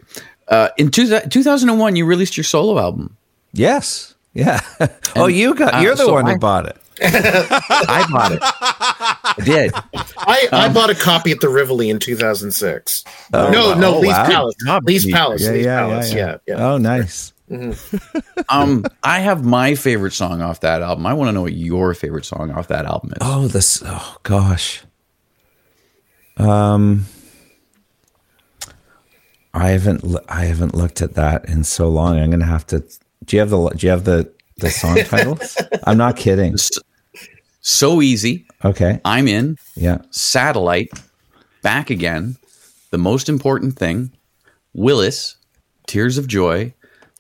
[0.49, 3.16] Uh, in two, 2001, you released your solo album.
[3.53, 4.14] Yes.
[4.33, 4.61] Yeah.
[5.16, 6.77] oh, you got uh, you're the so one I- who bought it.
[7.12, 8.38] I bought it.
[8.43, 9.73] I did.
[10.19, 13.05] I, I Um, bought a copy at the Rivoli in 2006.
[13.33, 14.27] no, no, Oh, Lee's wow.
[14.27, 14.55] Palace.
[14.67, 15.12] job, Lee's Lee.
[15.12, 15.43] Palace.
[15.43, 16.12] Yeah, Lee's yeah, yeah, Palace.
[16.12, 16.27] yeah.
[16.27, 16.67] Yeah, yeah.
[16.73, 17.33] Oh, nice.
[18.49, 21.07] Um, I have my favorite song off that album.
[21.07, 23.19] I want to know what your favorite song off that album is.
[23.21, 23.83] Oh, this.
[23.85, 24.83] Oh gosh.
[26.37, 27.07] Um,
[29.53, 30.05] I haven't.
[30.05, 32.19] l- I haven't looked at that in so long.
[32.19, 32.81] I'm gonna have to.
[33.25, 33.69] Do you have the?
[33.71, 35.57] Do you have the the song titles?
[35.85, 36.57] I'm not kidding.
[37.66, 38.46] So easy.
[38.62, 39.00] Okay.
[39.07, 39.57] I'm in.
[39.74, 40.03] Yeah.
[40.11, 40.90] Satellite.
[41.62, 42.37] Back again.
[42.90, 44.12] The most important thing.
[44.74, 45.37] Willis.
[45.87, 46.74] Tears of Joy.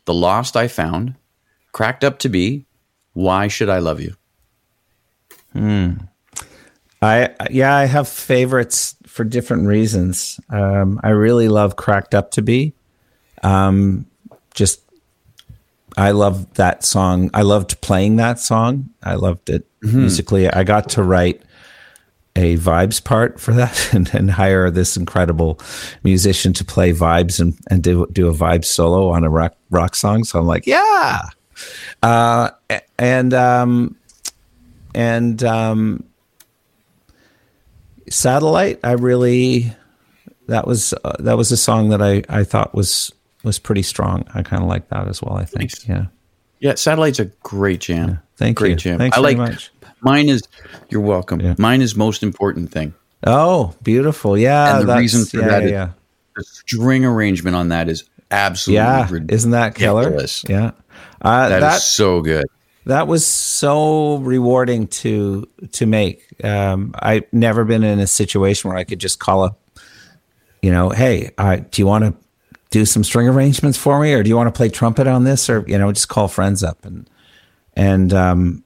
[0.04, 1.14] The Lost I Found.
[1.72, 2.66] Cracked Up to Be.
[3.14, 4.16] Why Should I Love You?
[5.54, 5.92] Hmm.
[7.00, 7.74] I yeah.
[7.74, 10.38] I have favorites for different reasons.
[10.50, 12.74] Um, I really love "Cracked Up to Be."
[13.42, 14.06] Um,
[14.54, 14.80] just
[15.96, 17.30] I love that song.
[17.32, 18.90] I loved playing that song.
[19.02, 20.48] I loved it musically.
[20.48, 21.42] I got to write
[22.36, 25.60] a vibes part for that and, and hire this incredible
[26.02, 29.94] musician to play vibes and, and do, do a vibe solo on a rock, rock
[29.94, 30.24] song.
[30.24, 31.20] So I'm like, yeah.
[32.02, 32.50] Uh,
[32.98, 33.96] and, um,
[34.94, 36.04] and, um,
[38.10, 39.72] satellite, I really,
[40.48, 43.12] that was, uh, that was a song that I, I thought was,
[43.44, 44.24] was pretty strong.
[44.34, 45.36] I kind of like that as well.
[45.36, 45.70] I think.
[45.70, 45.88] Nice.
[45.88, 46.06] Yeah.
[46.60, 48.20] Yeah, Satellite's a great jam.
[48.36, 48.74] Thank great you.
[48.74, 48.98] Great jam.
[48.98, 49.70] Thanks I like much.
[50.04, 50.42] Mine is
[50.90, 51.40] you're welcome.
[51.40, 51.54] Yeah.
[51.58, 52.94] Mine is most important thing.
[53.26, 54.36] Oh, beautiful.
[54.38, 54.72] Yeah.
[54.74, 55.90] And the that's- reason for yeah, that is- yeah.
[56.36, 59.30] The string arrangement on that is absolutely yeah ridiculous.
[59.40, 60.72] isn't that killer yeah
[61.22, 62.44] uh, That is so good.
[62.86, 66.24] that was so rewarding to to make.
[66.42, 69.60] Um, I've never been in a situation where I could just call up,
[70.60, 72.14] you know, hey, uh, do you want to
[72.70, 75.48] do some string arrangements for me, or do you want to play trumpet on this,
[75.48, 77.08] or you know, just call friends up and
[77.74, 78.64] and um,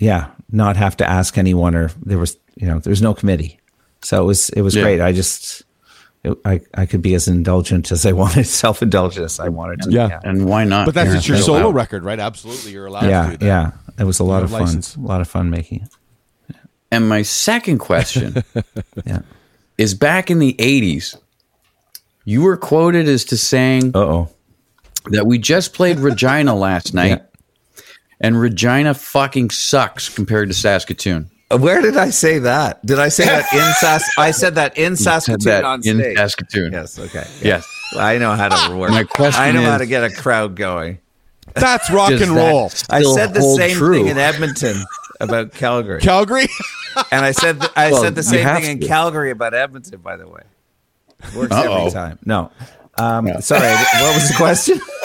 [0.00, 3.60] yeah, not have to ask anyone, or there was you know, there's no committee,
[4.02, 4.82] so it was it was Yeah.
[4.82, 5.00] great.
[5.00, 5.62] I just.
[6.22, 9.80] It, I, I could be as indulgent as I wanted, self indulgent as I wanted
[9.84, 9.90] to.
[9.90, 10.20] Yeah.
[10.22, 10.84] And why not?
[10.84, 11.46] But that's You're it's your allowed.
[11.62, 12.18] solo record, right?
[12.20, 13.46] Absolutely, you're allowed to yeah, do that.
[13.46, 13.70] yeah.
[13.98, 14.66] It was a lot of have fun.
[14.66, 14.96] license.
[14.96, 16.56] A lot of fun making it.
[16.92, 18.42] And my second question
[19.06, 19.20] Yeah.
[19.78, 21.16] is back in the 80s,
[22.26, 24.28] you were quoted as to saying Uh oh.
[25.06, 27.22] that we just played Regina last night,
[28.20, 31.30] and Regina fucking sucks compared to Saskatoon.
[31.50, 32.84] Uh, where did I say that?
[32.86, 34.08] Did I say that in Sas?
[34.18, 36.16] I said that in Saskatoon that on in.
[36.16, 36.72] Saskatoon.
[36.72, 36.98] Yes.
[36.98, 37.26] Okay.
[37.42, 37.66] Yes.
[37.98, 38.90] I know how to work.
[38.90, 40.98] My question I know how to get a crowd going.
[41.54, 42.70] That's rock Does and roll.
[42.88, 43.94] I said the same true?
[43.94, 44.76] thing in Edmonton
[45.20, 46.46] about Calgary, Calgary.
[47.10, 48.86] and I said th- I Well, said the same have thing in.
[48.86, 49.98] Calgary about Edmonton.
[50.00, 50.42] By the way,
[51.34, 51.78] works Uh-oh.
[51.78, 52.18] every time.
[52.24, 52.52] No.
[53.00, 53.60] Um, Sorry.
[53.68, 54.78] What was the question?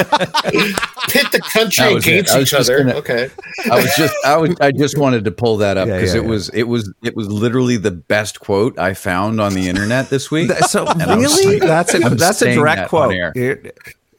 [1.10, 2.12] Pit the country That was it.
[2.12, 2.78] against each other.
[2.84, 3.30] gonna- Okay.
[3.72, 6.24] I was just I was I just wanted to pull that up because yeah, it
[6.24, 6.30] yeah.
[6.30, 10.30] was it was it was literally the best quote I found on the internet this
[10.32, 10.52] week.
[10.68, 13.14] so I'm really, saying- that's a I'm that's a direct that quote.
[13.14, 13.32] air.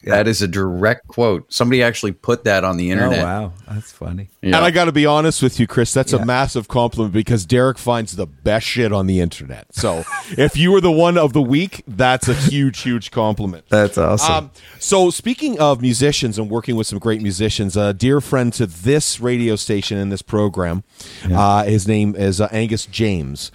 [0.07, 1.53] You're- That is a direct quote.
[1.53, 3.23] Somebody actually put that on the Oh internet.
[3.25, 4.29] wow, that's funny.
[4.40, 4.57] Yeah.
[4.57, 5.92] And I got to be honest with you, Chris.
[5.92, 6.21] That's Yeah.
[6.23, 9.66] a massive compliment because Derek finds the best shit on the internet.
[9.75, 10.05] So
[10.38, 13.64] if you were the one of the week, that's a huge, huge compliment.
[13.69, 14.33] That's awesome.
[14.35, 18.66] Um, so speaking of musicians and working with some great musicians, a dear friend to
[18.66, 20.85] this radio station and this program,
[21.33, 23.51] uh, his name is uh, Angus James.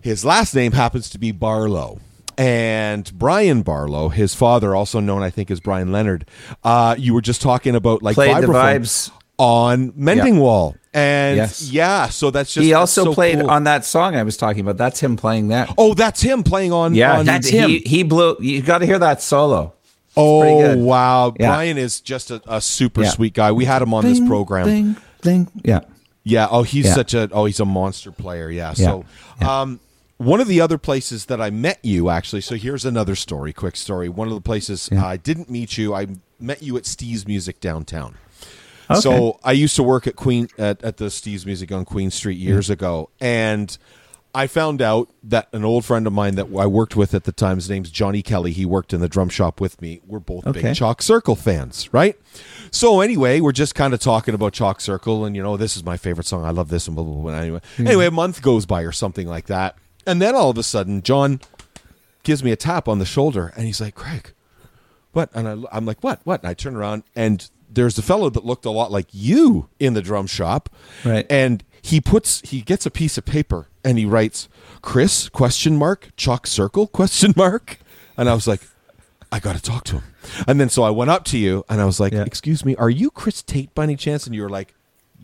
[0.00, 1.98] His last name happens to be Barlow.
[2.38, 6.26] And Brian Barlow, his father, also known I think as Brian Leonard,
[6.64, 9.10] uh, you were just talking about like Played the vibes.
[9.38, 11.70] on Mending Wall, and Yes.
[11.70, 13.50] yeah, so that's just he also so played cool.
[13.50, 14.76] on that song I was talking about.
[14.76, 15.74] That's him playing that.
[15.78, 16.94] Oh, that's him playing on.
[16.94, 17.70] yeah, on, that's him.
[17.70, 18.36] He, he blew.
[18.40, 19.72] You got to hear that solo.
[20.18, 21.48] Oh wow, Yeah.
[21.48, 23.10] Brian is just a, a super Yeah.
[23.10, 23.52] sweet guy.
[23.52, 24.66] We had him on this program.
[24.66, 25.48] Ding, ding.
[25.64, 25.80] Yeah.
[26.24, 26.48] Yeah.
[26.50, 26.94] Oh, he's Yeah.
[26.94, 27.28] such a.
[27.32, 28.50] Oh, he's a monster player.
[28.50, 28.74] Yeah.
[28.76, 28.86] Yeah.
[28.86, 29.04] So,
[29.46, 29.78] um,
[30.18, 32.40] one of the other places that I met you actually.
[32.40, 33.52] So here's another story.
[33.52, 34.08] Quick story.
[34.08, 35.94] One of the places I didn't meet you.
[35.94, 36.06] I
[36.40, 38.16] met you at Steve's Music downtown.
[38.90, 39.00] Okay.
[39.00, 42.38] So I used to work at Queen at, at the Steve's Music on Queen Street
[42.38, 43.76] years ago, and
[44.32, 47.32] I found out that an old friend of mine that I worked with at the
[47.32, 48.52] time, his name's Johnny Kelly.
[48.52, 50.02] He worked in the drum shop with me.
[50.06, 50.62] We're both Okay.
[50.62, 52.16] big Chalk Circle fans, right?
[52.70, 55.82] So anyway, we're just kind of talking about Chalk Circle, and you know, this is
[55.84, 56.44] my favorite song.
[56.44, 57.32] I love this, and blah blah blah.
[57.32, 60.62] Anyway, anyway, a month goes by or something like that, and then all of a
[60.62, 61.40] sudden, John
[62.22, 64.32] gives me a tap on the shoulder, and he's like, "Craig,
[65.12, 66.20] what?" And I, I'm like, "What?
[66.24, 69.68] What?" And I turn around, and there's a fellow that looked a lot like you
[69.78, 70.68] in the drum shop,
[71.04, 71.26] Right.
[71.28, 74.48] And he puts, he gets a piece of paper and he writes,
[74.82, 77.78] "Chris?" Question mark, chalk circle question mark,
[78.16, 78.60] and I was like,
[79.30, 80.02] "I got to talk to him."
[80.48, 82.24] And then so I went up to you and I was like, Yeah.
[82.24, 84.74] "Excuse me, are you Chris Tait by any chance?" And you were like.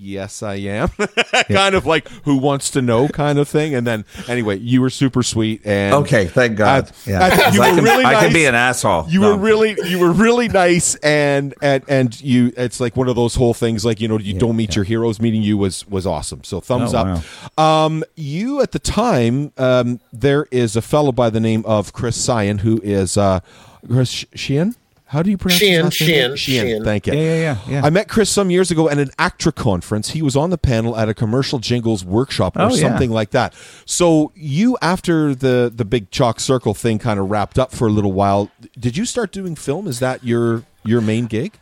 [0.04, 0.88] Yes, I am.
[1.48, 3.72] kind of like who wants to know kind of thing.
[3.74, 6.90] And then anyway, you were super sweet and Okay, thank God.
[7.06, 9.06] I- yeah, I you I were can, really I can be an asshole.
[9.08, 9.30] You No.
[9.36, 12.52] were really, you were really nice, and and and you.
[12.56, 15.20] It's like one of those whole things, like you know, you don't meet your heroes.
[15.20, 16.42] Meeting you was was awesome.
[16.44, 17.58] So thumbs Oh, up.
[17.58, 22.22] Um, you at the time, um, there is a fellow by the name of Chris
[22.24, 23.38] Sion who is uh,
[23.88, 24.74] Chris Sheehan.
[25.12, 26.08] How do you pronounce Sheehan, his last name?
[26.08, 26.66] Sheehan, Sheehan.
[26.66, 26.84] Sheehan.
[26.84, 27.12] Thank you.
[27.12, 27.82] Yeah, yeah, yeah, yeah.
[27.84, 30.08] I met Chris some years ago at an ACTRA conference.
[30.10, 32.88] He was on the panel at a commercial jingles workshop or Oh, yeah.
[32.88, 33.52] something like that.
[33.84, 37.90] So you, after the the big chalk circle thing kind of wrapped up for a
[37.90, 39.86] little while, did you start doing film?
[39.86, 41.58] Is that your your main gig?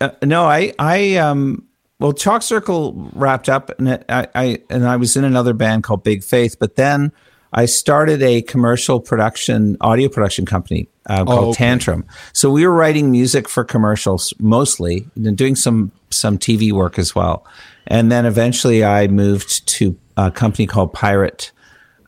[0.00, 1.66] Uh, no, I, I, um,
[2.00, 5.84] well, Chalk Circle wrapped up, and it, I, I, and I was in another band
[5.84, 6.58] called Big Faith.
[6.58, 7.12] But then
[7.56, 11.56] I started a commercial production, audio production company uh, called Oh, okay.
[11.56, 12.04] Tantrum.
[12.32, 16.98] So we were writing music for commercials mostly, and then doing some some TV work
[16.98, 17.46] as well.
[17.88, 21.50] And then eventually, I moved to a company called Pirate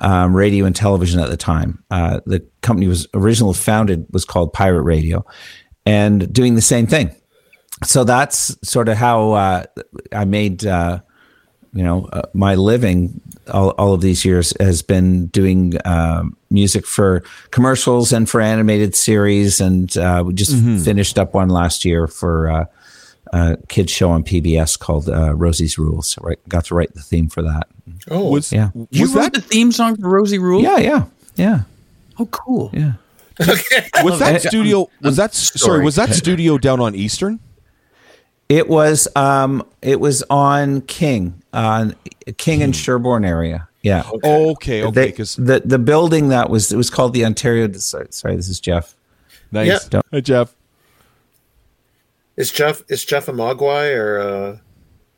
[0.00, 1.82] um, Radio and Television at the time.
[1.90, 5.24] Uh, the company was originally founded was called Pirate Radio,
[5.84, 7.14] and doing the same thing
[7.84, 9.64] so that's sort of how uh,
[10.12, 11.00] I made uh,
[11.78, 13.20] you know uh, my living
[13.52, 18.94] all, all of these years has been doing um music for commercials and for animated
[18.96, 22.64] series, and uh, we just finished up one last year for uh,
[23.32, 26.08] a kids show on PBS called uh, Rosie's Rules.
[26.08, 27.66] So I got to write the theme for that.
[28.10, 28.70] Oh, Was Yeah.
[28.90, 30.62] You wrote that the theme song for Rosie Rule?
[30.62, 31.04] Yeah, yeah,
[31.36, 31.60] yeah,
[32.18, 32.70] Oh, cool.
[32.72, 32.92] yeah.
[34.02, 34.88] was that studio?
[35.02, 35.58] Was that sorry?
[35.58, 35.84] sorry.
[35.84, 37.38] Was that studio down on Eastern?
[38.48, 41.94] It was um it was on King on
[42.36, 43.68] King and Sherbourne area.
[43.82, 44.08] Yeah.
[44.12, 47.70] Okay, okay, They- because the the building that was it was called the Ontario.
[47.72, 48.94] Sorry, sorry this is Jeff.
[49.52, 49.88] nice.
[49.92, 50.00] Yeah.
[50.12, 50.54] Hi, Jeff.
[52.36, 54.60] Is Jeff is Jeff a Mogwai or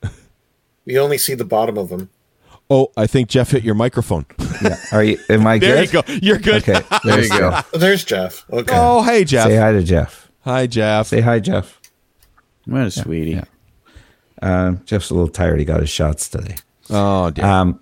[0.02, 0.08] uh,
[0.84, 2.08] you only see the bottom of him?
[2.70, 4.24] Oh, I think Jeff hit your microphone.
[4.62, 4.76] Yeah.
[4.92, 5.18] Are you?
[5.28, 5.92] Am I There good?
[5.92, 6.12] you go.
[6.22, 6.68] You're good.
[6.68, 6.80] Okay.
[7.04, 7.60] There you go.
[7.74, 8.44] Oh, there's Jeff.
[8.50, 8.72] Okay.
[8.76, 9.48] Oh, hey, Jeff.
[9.48, 10.30] Say hi to Jeff.
[10.42, 11.08] Hi, Jeff.
[11.08, 11.80] Say hi, Jeff.
[12.66, 13.32] What a sweetie.
[13.32, 13.44] yeah.
[14.42, 15.58] Um, Jeff's a little tired.
[15.58, 16.56] He got his shots today.
[16.88, 17.44] Oh, dear.
[17.44, 17.80] Um,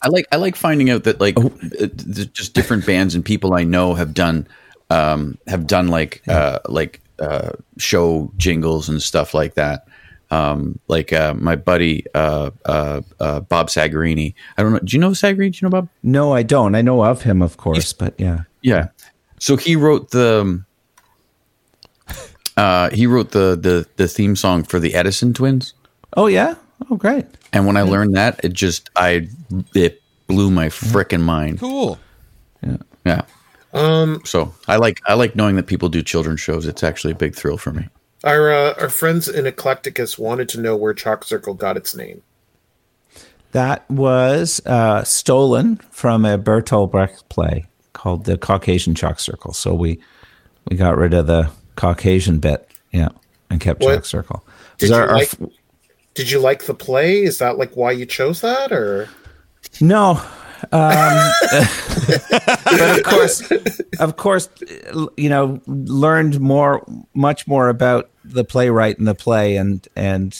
[0.00, 3.54] I like I like finding out that like uh, th- just different bands and people
[3.54, 4.46] I know have done
[4.90, 9.88] um, have done like uh, like uh, show jingles and stuff like that.
[10.30, 14.34] Um, like uh, my buddy uh, uh, uh, Bob Segarini.
[14.56, 14.78] I don't know.
[14.80, 15.52] Do you know Segarini?
[15.52, 15.88] Do you know Bob?
[16.02, 16.74] no, I don't.
[16.74, 18.42] I know of him, of course, but yeah.
[18.62, 18.88] Yeah.
[19.40, 20.62] So he wrote the
[22.56, 25.74] uh, he wrote the, the the theme song for the Edison Twins.
[26.16, 26.54] Oh yeah.
[26.90, 27.26] Oh great.
[27.52, 29.28] And when I learned that, it just I
[29.74, 31.60] it blew my frickin' mind.
[31.60, 31.98] cool.
[33.04, 33.22] Yeah.
[33.72, 36.66] Um, So I like I like knowing that people do children's shows.
[36.66, 37.88] It's actually a big thrill for me.
[38.24, 42.22] our uh, our friends in Eclecticus wanted to know where Chalk Circle got its name.
[43.52, 49.54] That was uh, stolen from a Bertolt Brecht play called the Caucasian Chalk Circle.
[49.54, 50.00] So we
[50.68, 53.08] we got rid of the Caucasian bit, yeah,
[53.50, 54.44] and kept What- Chalk Circle.
[54.78, 55.30] Did Is our- you our like?
[56.18, 57.22] Did you like the play?
[57.22, 59.08] Is that like why you chose that, or
[59.80, 60.20] No.
[60.72, 61.30] Um,
[62.64, 63.52] but of course,
[64.00, 64.48] of course,
[65.16, 70.36] you know, learned more, much more about the playwright and the play and, and,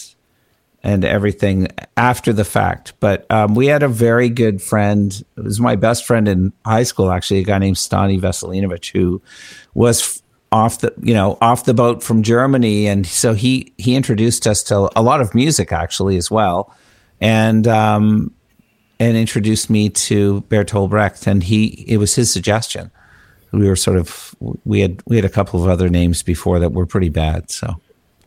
[0.83, 2.95] and everything after the fact.
[2.99, 5.13] But um, we had a very good friend.
[5.37, 9.23] It was my best friend in high school, actually, a guy named Stani Veselinovich, who
[9.75, 14.47] was off the, you know, off the boat from Germany, and so he he introduced
[14.47, 16.75] us to a lot of music, actually, as well.
[17.21, 18.33] And um,
[19.01, 22.91] and introduced me to Bertolt Brecht, and he it was his suggestion.
[23.53, 24.35] We were sort of
[24.65, 27.51] we had we had a couple of other names before that were pretty bad.
[27.51, 27.75] So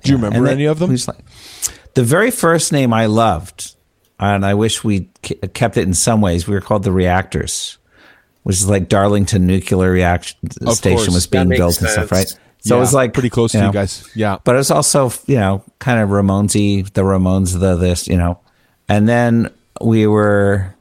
[0.03, 0.89] Do you remember And then any of them?
[1.07, 1.25] like-
[1.93, 3.75] the very first name I loved,
[4.19, 5.09] and I wish we
[5.53, 6.47] kept it in some ways.
[6.47, 7.77] We were called the Reactors,
[8.43, 11.13] which is like Darlington Nuclear Reaction Of Station course.
[11.13, 12.27] was being built and stuff, right?
[12.63, 14.07] So Yeah, it was like pretty close to know, you guys.
[14.15, 14.37] Yeah.
[14.43, 18.39] but it was also you know kind of Ramonesy, the Ramones, the this, you know,
[18.87, 19.49] and then
[19.81, 20.75] we were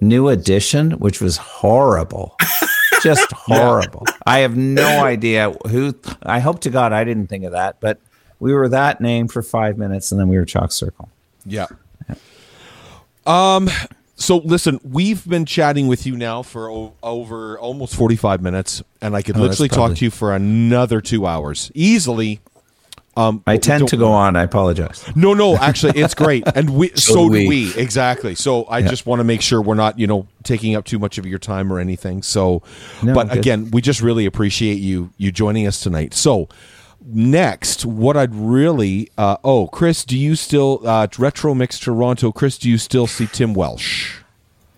[0.00, 2.36] New Edition, which was horrible,
[3.02, 4.04] just horrible.
[4.26, 5.94] I have no idea who.
[6.24, 8.00] I hope to God I didn't think of that, but
[8.40, 11.08] we were that name for five minutes, and then we were Chalk Circle.
[11.46, 11.66] Yeah.
[13.26, 13.70] Um.
[14.22, 19.16] So listen, we've been chatting with you now for o- over almost forty-five minutes, and
[19.16, 22.40] I could Oh, literally talk to you for another two hours easily.
[23.14, 24.36] Um, I tend to go on.
[24.36, 25.04] I apologize.
[25.14, 27.48] No, no, actually, it's great, and we so, do do we.
[27.48, 27.74] we.
[27.74, 28.34] exactly.
[28.34, 31.18] So I just want to make sure we're not, you know, taking up too much
[31.18, 32.22] of your time or anything.
[32.22, 32.62] So,
[33.02, 36.14] No, but again, we just really appreciate you you joining us tonight.
[36.14, 36.48] So
[37.06, 42.32] next, what I'd really, uh, oh, Chris, do you still uh, retro mix Toronto?
[42.32, 44.18] Chris, do you still see Tim Welsh?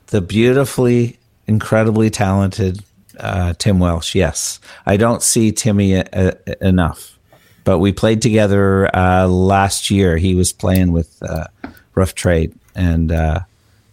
[0.09, 2.85] The beautifully, incredibly talented
[3.19, 4.15] uh, Tim Welsh.
[4.15, 7.19] Yes, I don't see Timmy uh, uh, enough,
[7.65, 10.17] but we played together uh, last year.
[10.17, 11.47] He was playing with uh,
[11.95, 13.41] Rough Trade, and uh,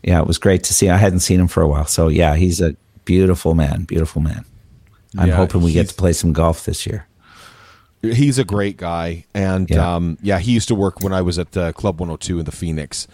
[0.04, 0.90] yeah, it was great to see.
[0.90, 2.76] I hadn't seen him for a while, so yeah, he's a
[3.06, 3.84] beautiful man.
[3.84, 4.46] Beautiful man.
[5.18, 7.06] I'm Yeah, hoping we get to play some golf this year.
[8.02, 9.96] He's a great guy, and Yeah.
[9.96, 12.52] um, yeah, he used to work when I was at uh, Club 102 in the
[12.52, 13.08] Phoenix.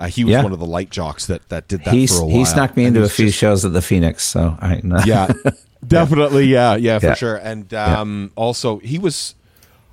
[0.00, 0.42] Uh, he was Yeah.
[0.42, 2.36] one of the light jocks that that did that He's for a while.
[2.38, 4.98] he snuck me into a few just- shows at the Phoenix, so I know.
[5.06, 5.30] yeah
[5.86, 9.34] definitely yeah yeah for sure and um also he was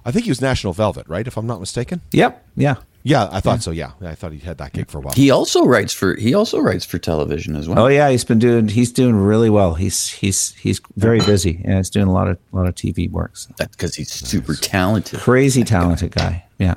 [0.06, 2.76] i think he was national velvet right if i'm not mistaken yep, yeah.
[3.10, 5.32] Yeah i thought so yeah i thought he had that gig for a while He
[5.32, 7.80] also writes for he also writes for television as well.
[7.80, 9.74] Oh yeah, he's been doing he's doing really well.
[9.74, 11.62] He's he's he's very busy.
[11.66, 13.36] and he's doing a lot of a lot of TV work.
[13.38, 13.50] So.
[13.58, 15.20] That's because he's super talented.
[15.20, 16.46] Crazy talented guy.
[16.60, 16.76] Yeah.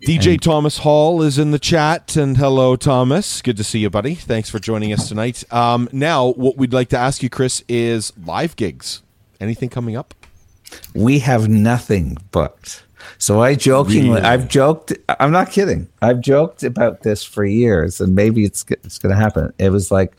[0.00, 4.14] dj thomas hall is in the chat and hello thomas good to see you buddy
[4.14, 8.12] thanks for joining us tonight um now what we'd like to ask you chris is
[8.32, 9.00] live gigs
[9.40, 10.12] anything coming up
[10.94, 12.84] We have nothing booked.
[13.18, 14.92] So I jokingly, I've joked.
[15.20, 15.88] I'm not kidding.
[16.02, 19.52] I've joked about this for years, and maybe it's it's going to happen.
[19.58, 20.16] It was like,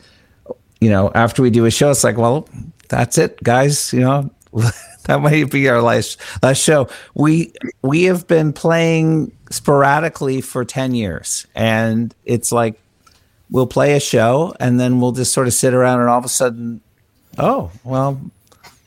[0.80, 2.48] you know, after we do a show, it's like, well,
[2.88, 3.92] that's it, guys.
[3.92, 4.30] You know,
[5.04, 6.88] that might be our last last show.
[7.14, 12.80] We we have been playing sporadically for ten years, and it's like
[13.50, 16.24] we'll play a show, and then we'll just sort of sit around, and all of
[16.24, 16.80] a sudden,
[17.38, 18.20] oh, well,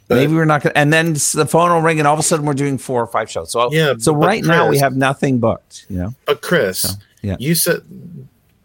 [0.09, 2.23] Maybe we're not going to, and then the phone will ring, and all of a
[2.23, 3.51] sudden we're doing four or five shows.
[3.51, 6.13] So, Yeah, so but right now we have nothing booked, you know?
[6.25, 7.35] But Chris, yeah.
[7.39, 7.81] you said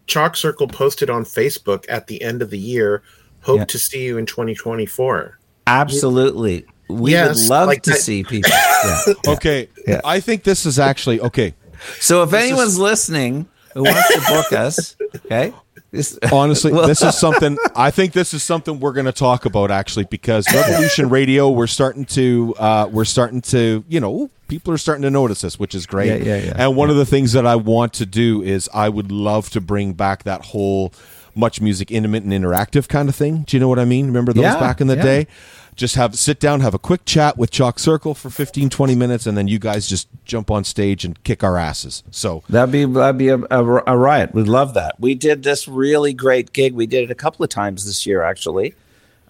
[0.07, 3.03] Chalk Circle posted on Facebook at the end of the year,
[3.41, 3.65] hope Yeah.
[3.65, 5.37] to see you in 2024.
[5.67, 6.65] Absolutely.
[6.89, 8.51] We Yes, would love like to that- see people.
[8.85, 9.13] Yeah.
[9.27, 10.01] Okay, Yeah.
[10.05, 11.53] I think this is actually okay.
[11.99, 15.53] So if anyone's listening who wants to book us, okay?
[15.91, 19.45] This- Honestly, Well- this is something I think this is something we're going to talk
[19.45, 24.73] about actually because Revolution Radio we're starting to uh, we're starting to you know people
[24.73, 26.07] are starting to notice this, which is great.
[26.07, 26.53] Yeah, yeah, yeah.
[26.55, 29.61] And one of the things that I want to do is I would love to
[29.61, 30.93] bring back that whole
[31.35, 33.43] MuchMusic intimate and interactive kind of thing.
[33.47, 34.07] Do you know what I mean?
[34.07, 35.03] Remember those Yeah, back in the yeah.
[35.03, 35.27] day?
[35.75, 39.27] Just have sit down, have a quick chat with Chalk Circle for 15 20 minutes
[39.27, 42.01] and then you guys just jump on stage and kick our asses.
[42.11, 44.33] So That'd be that'd be a, a, a riot.
[44.33, 44.95] We'd love that.
[44.99, 46.73] We did this really great gig.
[46.73, 48.73] We did it a couple of times this year, actually.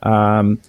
[0.03, 0.59] Um,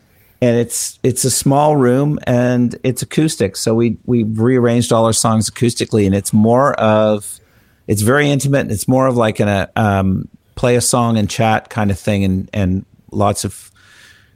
[0.41, 3.57] and it's it's a small room and it's acoustic.
[3.57, 7.39] So we we rearranged all our songs acoustically, and it's more of
[7.87, 8.61] it's very intimate.
[8.61, 11.99] and It's more of like an a um, play a song and chat kind of
[11.99, 13.71] thing, and and lots of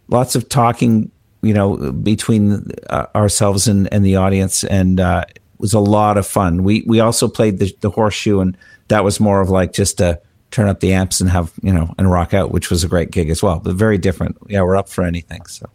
[0.08, 1.10] lots of talking,
[1.42, 6.16] you know, between uh, ourselves and, and the audience, and uh, it was a lot
[6.16, 6.62] of fun.
[6.62, 8.56] We we also played the, the horseshoe, and
[8.88, 11.94] that was more of like just to turn up the amps and have you know
[11.98, 14.36] and rock out, which was a great gig as well, but very different.
[14.48, 15.46] Yeah, we're up for anything.
[15.46, 15.68] So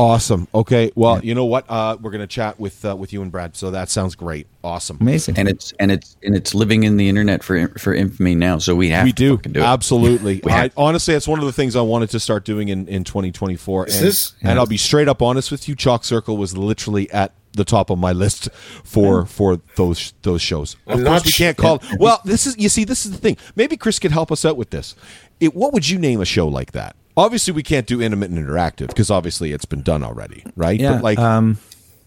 [0.00, 0.48] Awesome.
[0.54, 0.90] Okay.
[0.94, 1.66] Well, you know what?
[1.68, 3.54] Uh, we're going to chat with uh, with you and Brad.
[3.54, 4.46] So that sounds great.
[4.64, 4.96] Awesome.
[4.98, 5.36] amazing.
[5.36, 8.56] and it's and it's and it's living in the internet for for infamy now.
[8.56, 9.36] So we have We to do.
[9.36, 9.64] fucking do it.
[9.64, 10.40] Absolutely.
[10.42, 13.04] We I, honestly, it's one of the things I wanted to start doing in, in
[13.04, 13.86] 2024.
[13.88, 15.74] Is and, this- and I'll be straight up honest with you.
[15.74, 18.48] Chalk Circle was literally at the top of my list
[18.84, 20.76] for for those those shows.
[20.86, 21.82] Of I'm course, we can't call.
[21.98, 23.36] Well, this is you see, this is the thing.
[23.54, 24.94] Maybe Chris could help us out with this.
[25.40, 26.96] It, what would you name a show like that?
[27.20, 30.80] Obviously, we can't do intimate and interactive because obviously it's been done already, right?
[30.80, 31.58] yeah, But like, um,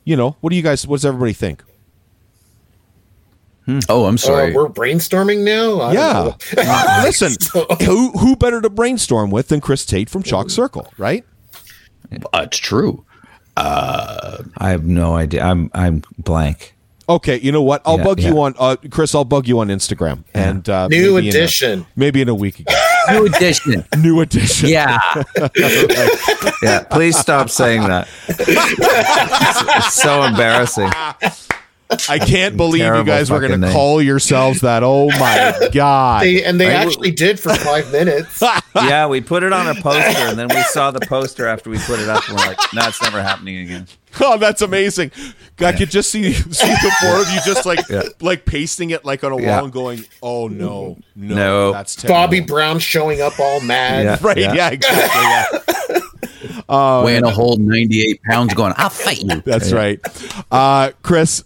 [0.06, 0.88] you know, what do you guys?
[0.88, 1.64] What does everybody think?
[3.88, 4.52] Oh, I'm Uh, sorry.
[4.54, 5.80] we're brainstorming now.
[5.82, 6.04] I don't
[6.58, 6.64] Yeah.
[6.64, 6.72] know.
[6.72, 7.34] Uh, Listen,
[7.86, 11.24] who who better to brainstorm with than Chris Tait from Chalk Circle, right?
[12.12, 13.06] Uh, it's true.
[13.56, 15.44] I have no idea.
[15.44, 16.76] I'm I'm blank.
[17.08, 17.82] Okay, you know what?
[17.86, 19.14] I'll Yeah, bug you on uh, Chris.
[19.16, 21.86] I'll bug you on Instagram and uh, New maybe in a- edition.
[21.96, 22.76] maybe in a week again.
[23.12, 23.86] New edition.
[23.98, 24.70] New edition.
[24.70, 25.00] Yeah.
[26.62, 28.08] Yeah, please stop saying that.
[28.30, 30.90] it's, it's so embarrassing.
[32.10, 34.84] I can't believe you guys were going to call yourselves that.
[34.84, 36.24] Oh my god!
[36.24, 38.42] They, and they I- actually did for five minutes.
[38.76, 41.78] Yeah, we put it on a poster, and then we saw the poster after we
[41.78, 43.88] put it up, and we're like, "No, it's never happening again."
[44.22, 45.12] oh, that's amazing.
[45.60, 48.02] I could just see see the four of you just like Yeah.
[48.20, 49.58] like pasting it like on a Yeah.
[49.58, 51.72] wall and going, "Oh no, no, No.
[51.72, 52.16] that's terrible.
[52.16, 54.06] Bobby Brown showing up all mad.
[54.06, 54.18] Yeah.
[54.22, 54.38] Right?
[54.38, 56.00] Yeah, exactly.
[56.68, 57.04] Yeah.
[57.04, 59.42] Weighing a whole 98 pounds going, I'll fight you.
[59.46, 60.00] That's right.
[60.52, 61.44] Uh, Chris,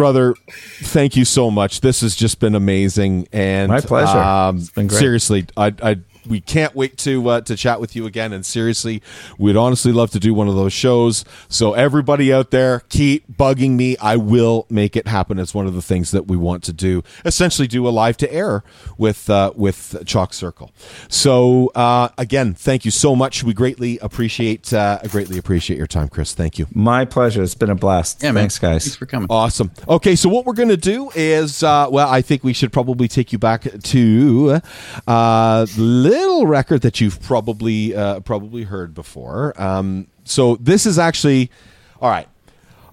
[0.00, 0.34] brother,
[0.82, 1.82] thank you so much.
[1.82, 4.16] This has just been amazing, and My pleasure.
[4.16, 4.98] Um, It's been great.
[4.98, 5.96] Seriously, I, I
[6.30, 8.32] we can't wait to uh, to chat with you again.
[8.32, 9.02] And seriously,
[9.38, 11.24] we'd honestly love to do one of those shows.
[11.48, 13.96] So everybody out there, keep bugging me.
[13.98, 15.38] I will make it happen.
[15.38, 17.02] It's one of the things that we want to do.
[17.24, 18.62] Essentially, do a live to air
[18.96, 20.72] with uh, with Chalk Circle.
[21.08, 23.42] So uh, again, thank you so much.
[23.42, 26.34] We greatly appreciate uh, greatly appreciate your time, Chris.
[26.34, 26.66] Thank you.
[26.72, 27.42] My pleasure.
[27.42, 28.22] It's been a blast.
[28.22, 28.42] Yeah, man.
[28.42, 28.84] Thanks, guys.
[28.84, 29.26] Thanks for coming.
[29.30, 29.70] Awesome.
[29.88, 33.08] Okay, so what we're going to do is, uh, well, I think we should probably
[33.08, 34.60] take you back to
[35.06, 35.68] a
[36.20, 39.60] little record that you've probably uh, probably heard before.
[39.60, 41.50] Um, so this is actually,
[42.00, 42.28] all right.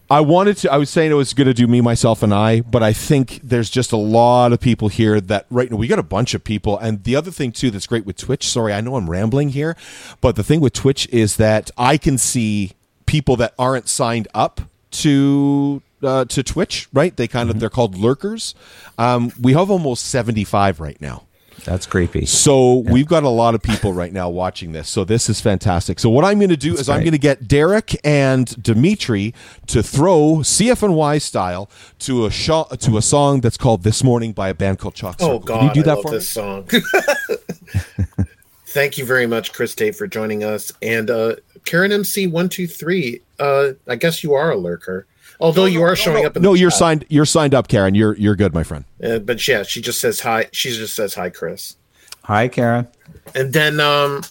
[0.10, 0.72] I wanted to.
[0.72, 3.42] I was saying it was going to do me, myself, and I, but I think
[3.44, 6.46] there's just a lot of people here that right now we got a bunch of
[6.46, 6.78] people.
[6.78, 8.48] And the other thing too that's great with Twitch.
[8.48, 9.76] Sorry, I know I'm rambling here,
[10.22, 12.72] but the thing with Twitch is that I can see
[13.06, 14.62] people that aren't signed up
[14.92, 16.88] to uh, to Twitch.
[16.94, 17.16] Right?
[17.16, 18.56] They kind of they're called lurkers.
[18.98, 21.27] Um, we have almost 75 right now.
[21.66, 22.26] That's creepy.
[22.26, 24.88] So we've got a lot of people right now watching this.
[24.90, 26.00] So this is fantastic.
[26.00, 29.34] So what I'm going to do is I'm going to get Derek and Dimitri
[29.68, 34.50] to throw CFNY style to a sho- to a song that's called "This Morning" by
[34.50, 35.36] a band called Chalk Circle.
[35.36, 36.42] Oh God, Can you do that I love for this me?
[36.42, 36.68] song.
[38.68, 40.72] Thank you very much, Chris Tait, for joining us.
[40.82, 43.22] And uh, Karen MC one two three.
[43.40, 45.08] Uh, I guess you are a lurker,
[45.40, 46.36] although you are showing up.
[46.36, 46.80] In No, the you're chat.
[46.80, 47.06] signed.
[47.10, 47.96] You're signed up, Karen.
[47.96, 48.86] You're you're good, my friend.
[49.04, 50.48] Uh, but yeah, she just says hi.
[50.52, 51.76] She just says hi, Chris.
[52.24, 52.88] Hi, Karen.
[53.36, 54.24] And then, um,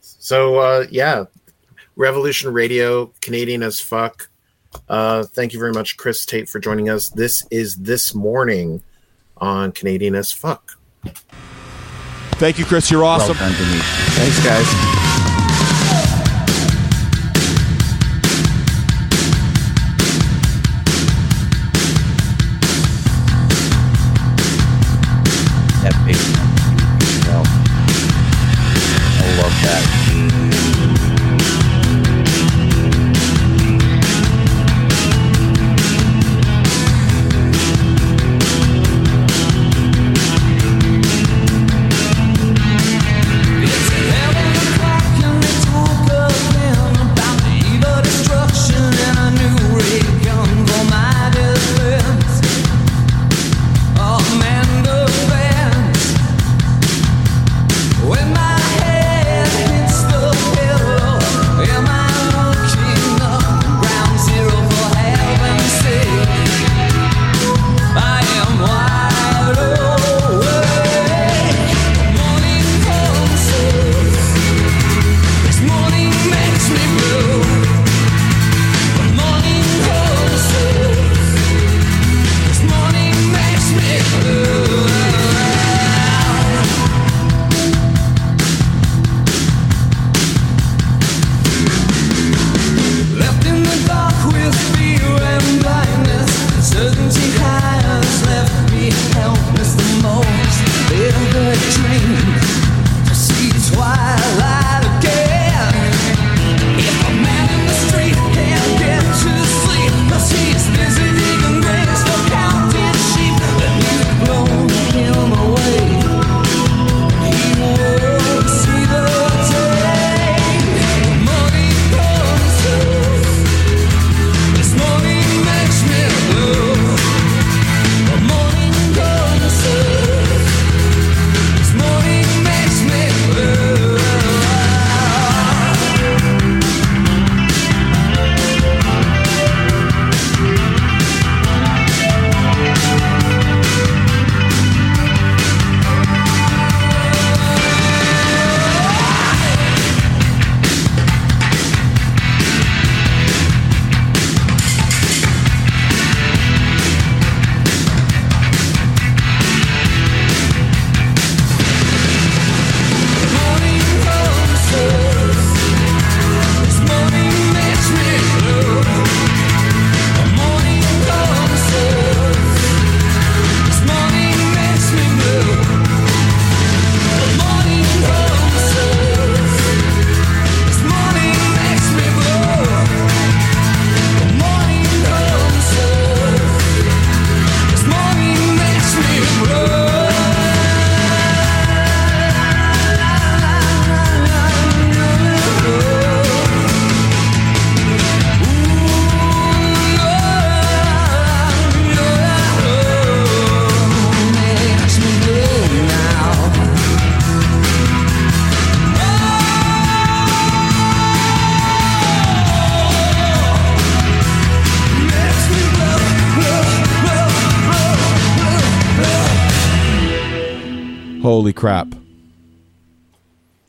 [0.00, 1.24] so uh, yeah,
[1.96, 4.28] Revolution Radio, Canadian as fuck.
[4.88, 7.08] Uh, thank you very much, Chris Tait, for joining us.
[7.10, 8.82] This is this morning
[9.38, 10.78] on Canadian as fuck.
[12.34, 12.90] Thank you, Chris.
[12.90, 13.36] You're Well awesome.
[13.38, 15.05] done, Thanks, guys.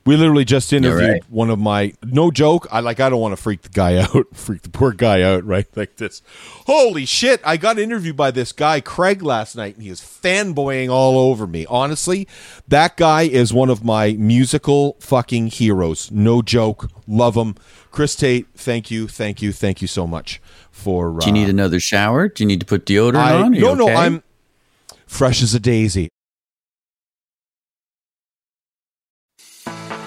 [0.07, 1.23] We literally just interviewed right.
[1.29, 2.65] one of my no joke.
[2.71, 5.43] I like I don't want to freak the guy out, freak the poor guy out,
[5.43, 5.67] right?
[5.75, 6.21] Like this.
[6.65, 7.41] Holy shit.
[7.43, 11.45] I got interviewed by this guy, Craig, last night, and he is fanboying all over
[11.45, 11.65] me.
[11.69, 12.25] Honestly,
[12.69, 16.09] that guy is one of my musical fucking heroes.
[16.09, 16.89] No joke.
[17.05, 17.55] Love him.
[17.91, 20.41] Chris Tait, thank you, thank you, thank you so much
[20.71, 22.29] for uh, Do you need another shower?
[22.29, 23.51] Do you need to put deodorant I, on?
[23.51, 23.89] No, no.
[23.89, 24.23] I'm
[25.05, 26.07] fresh as a daisy.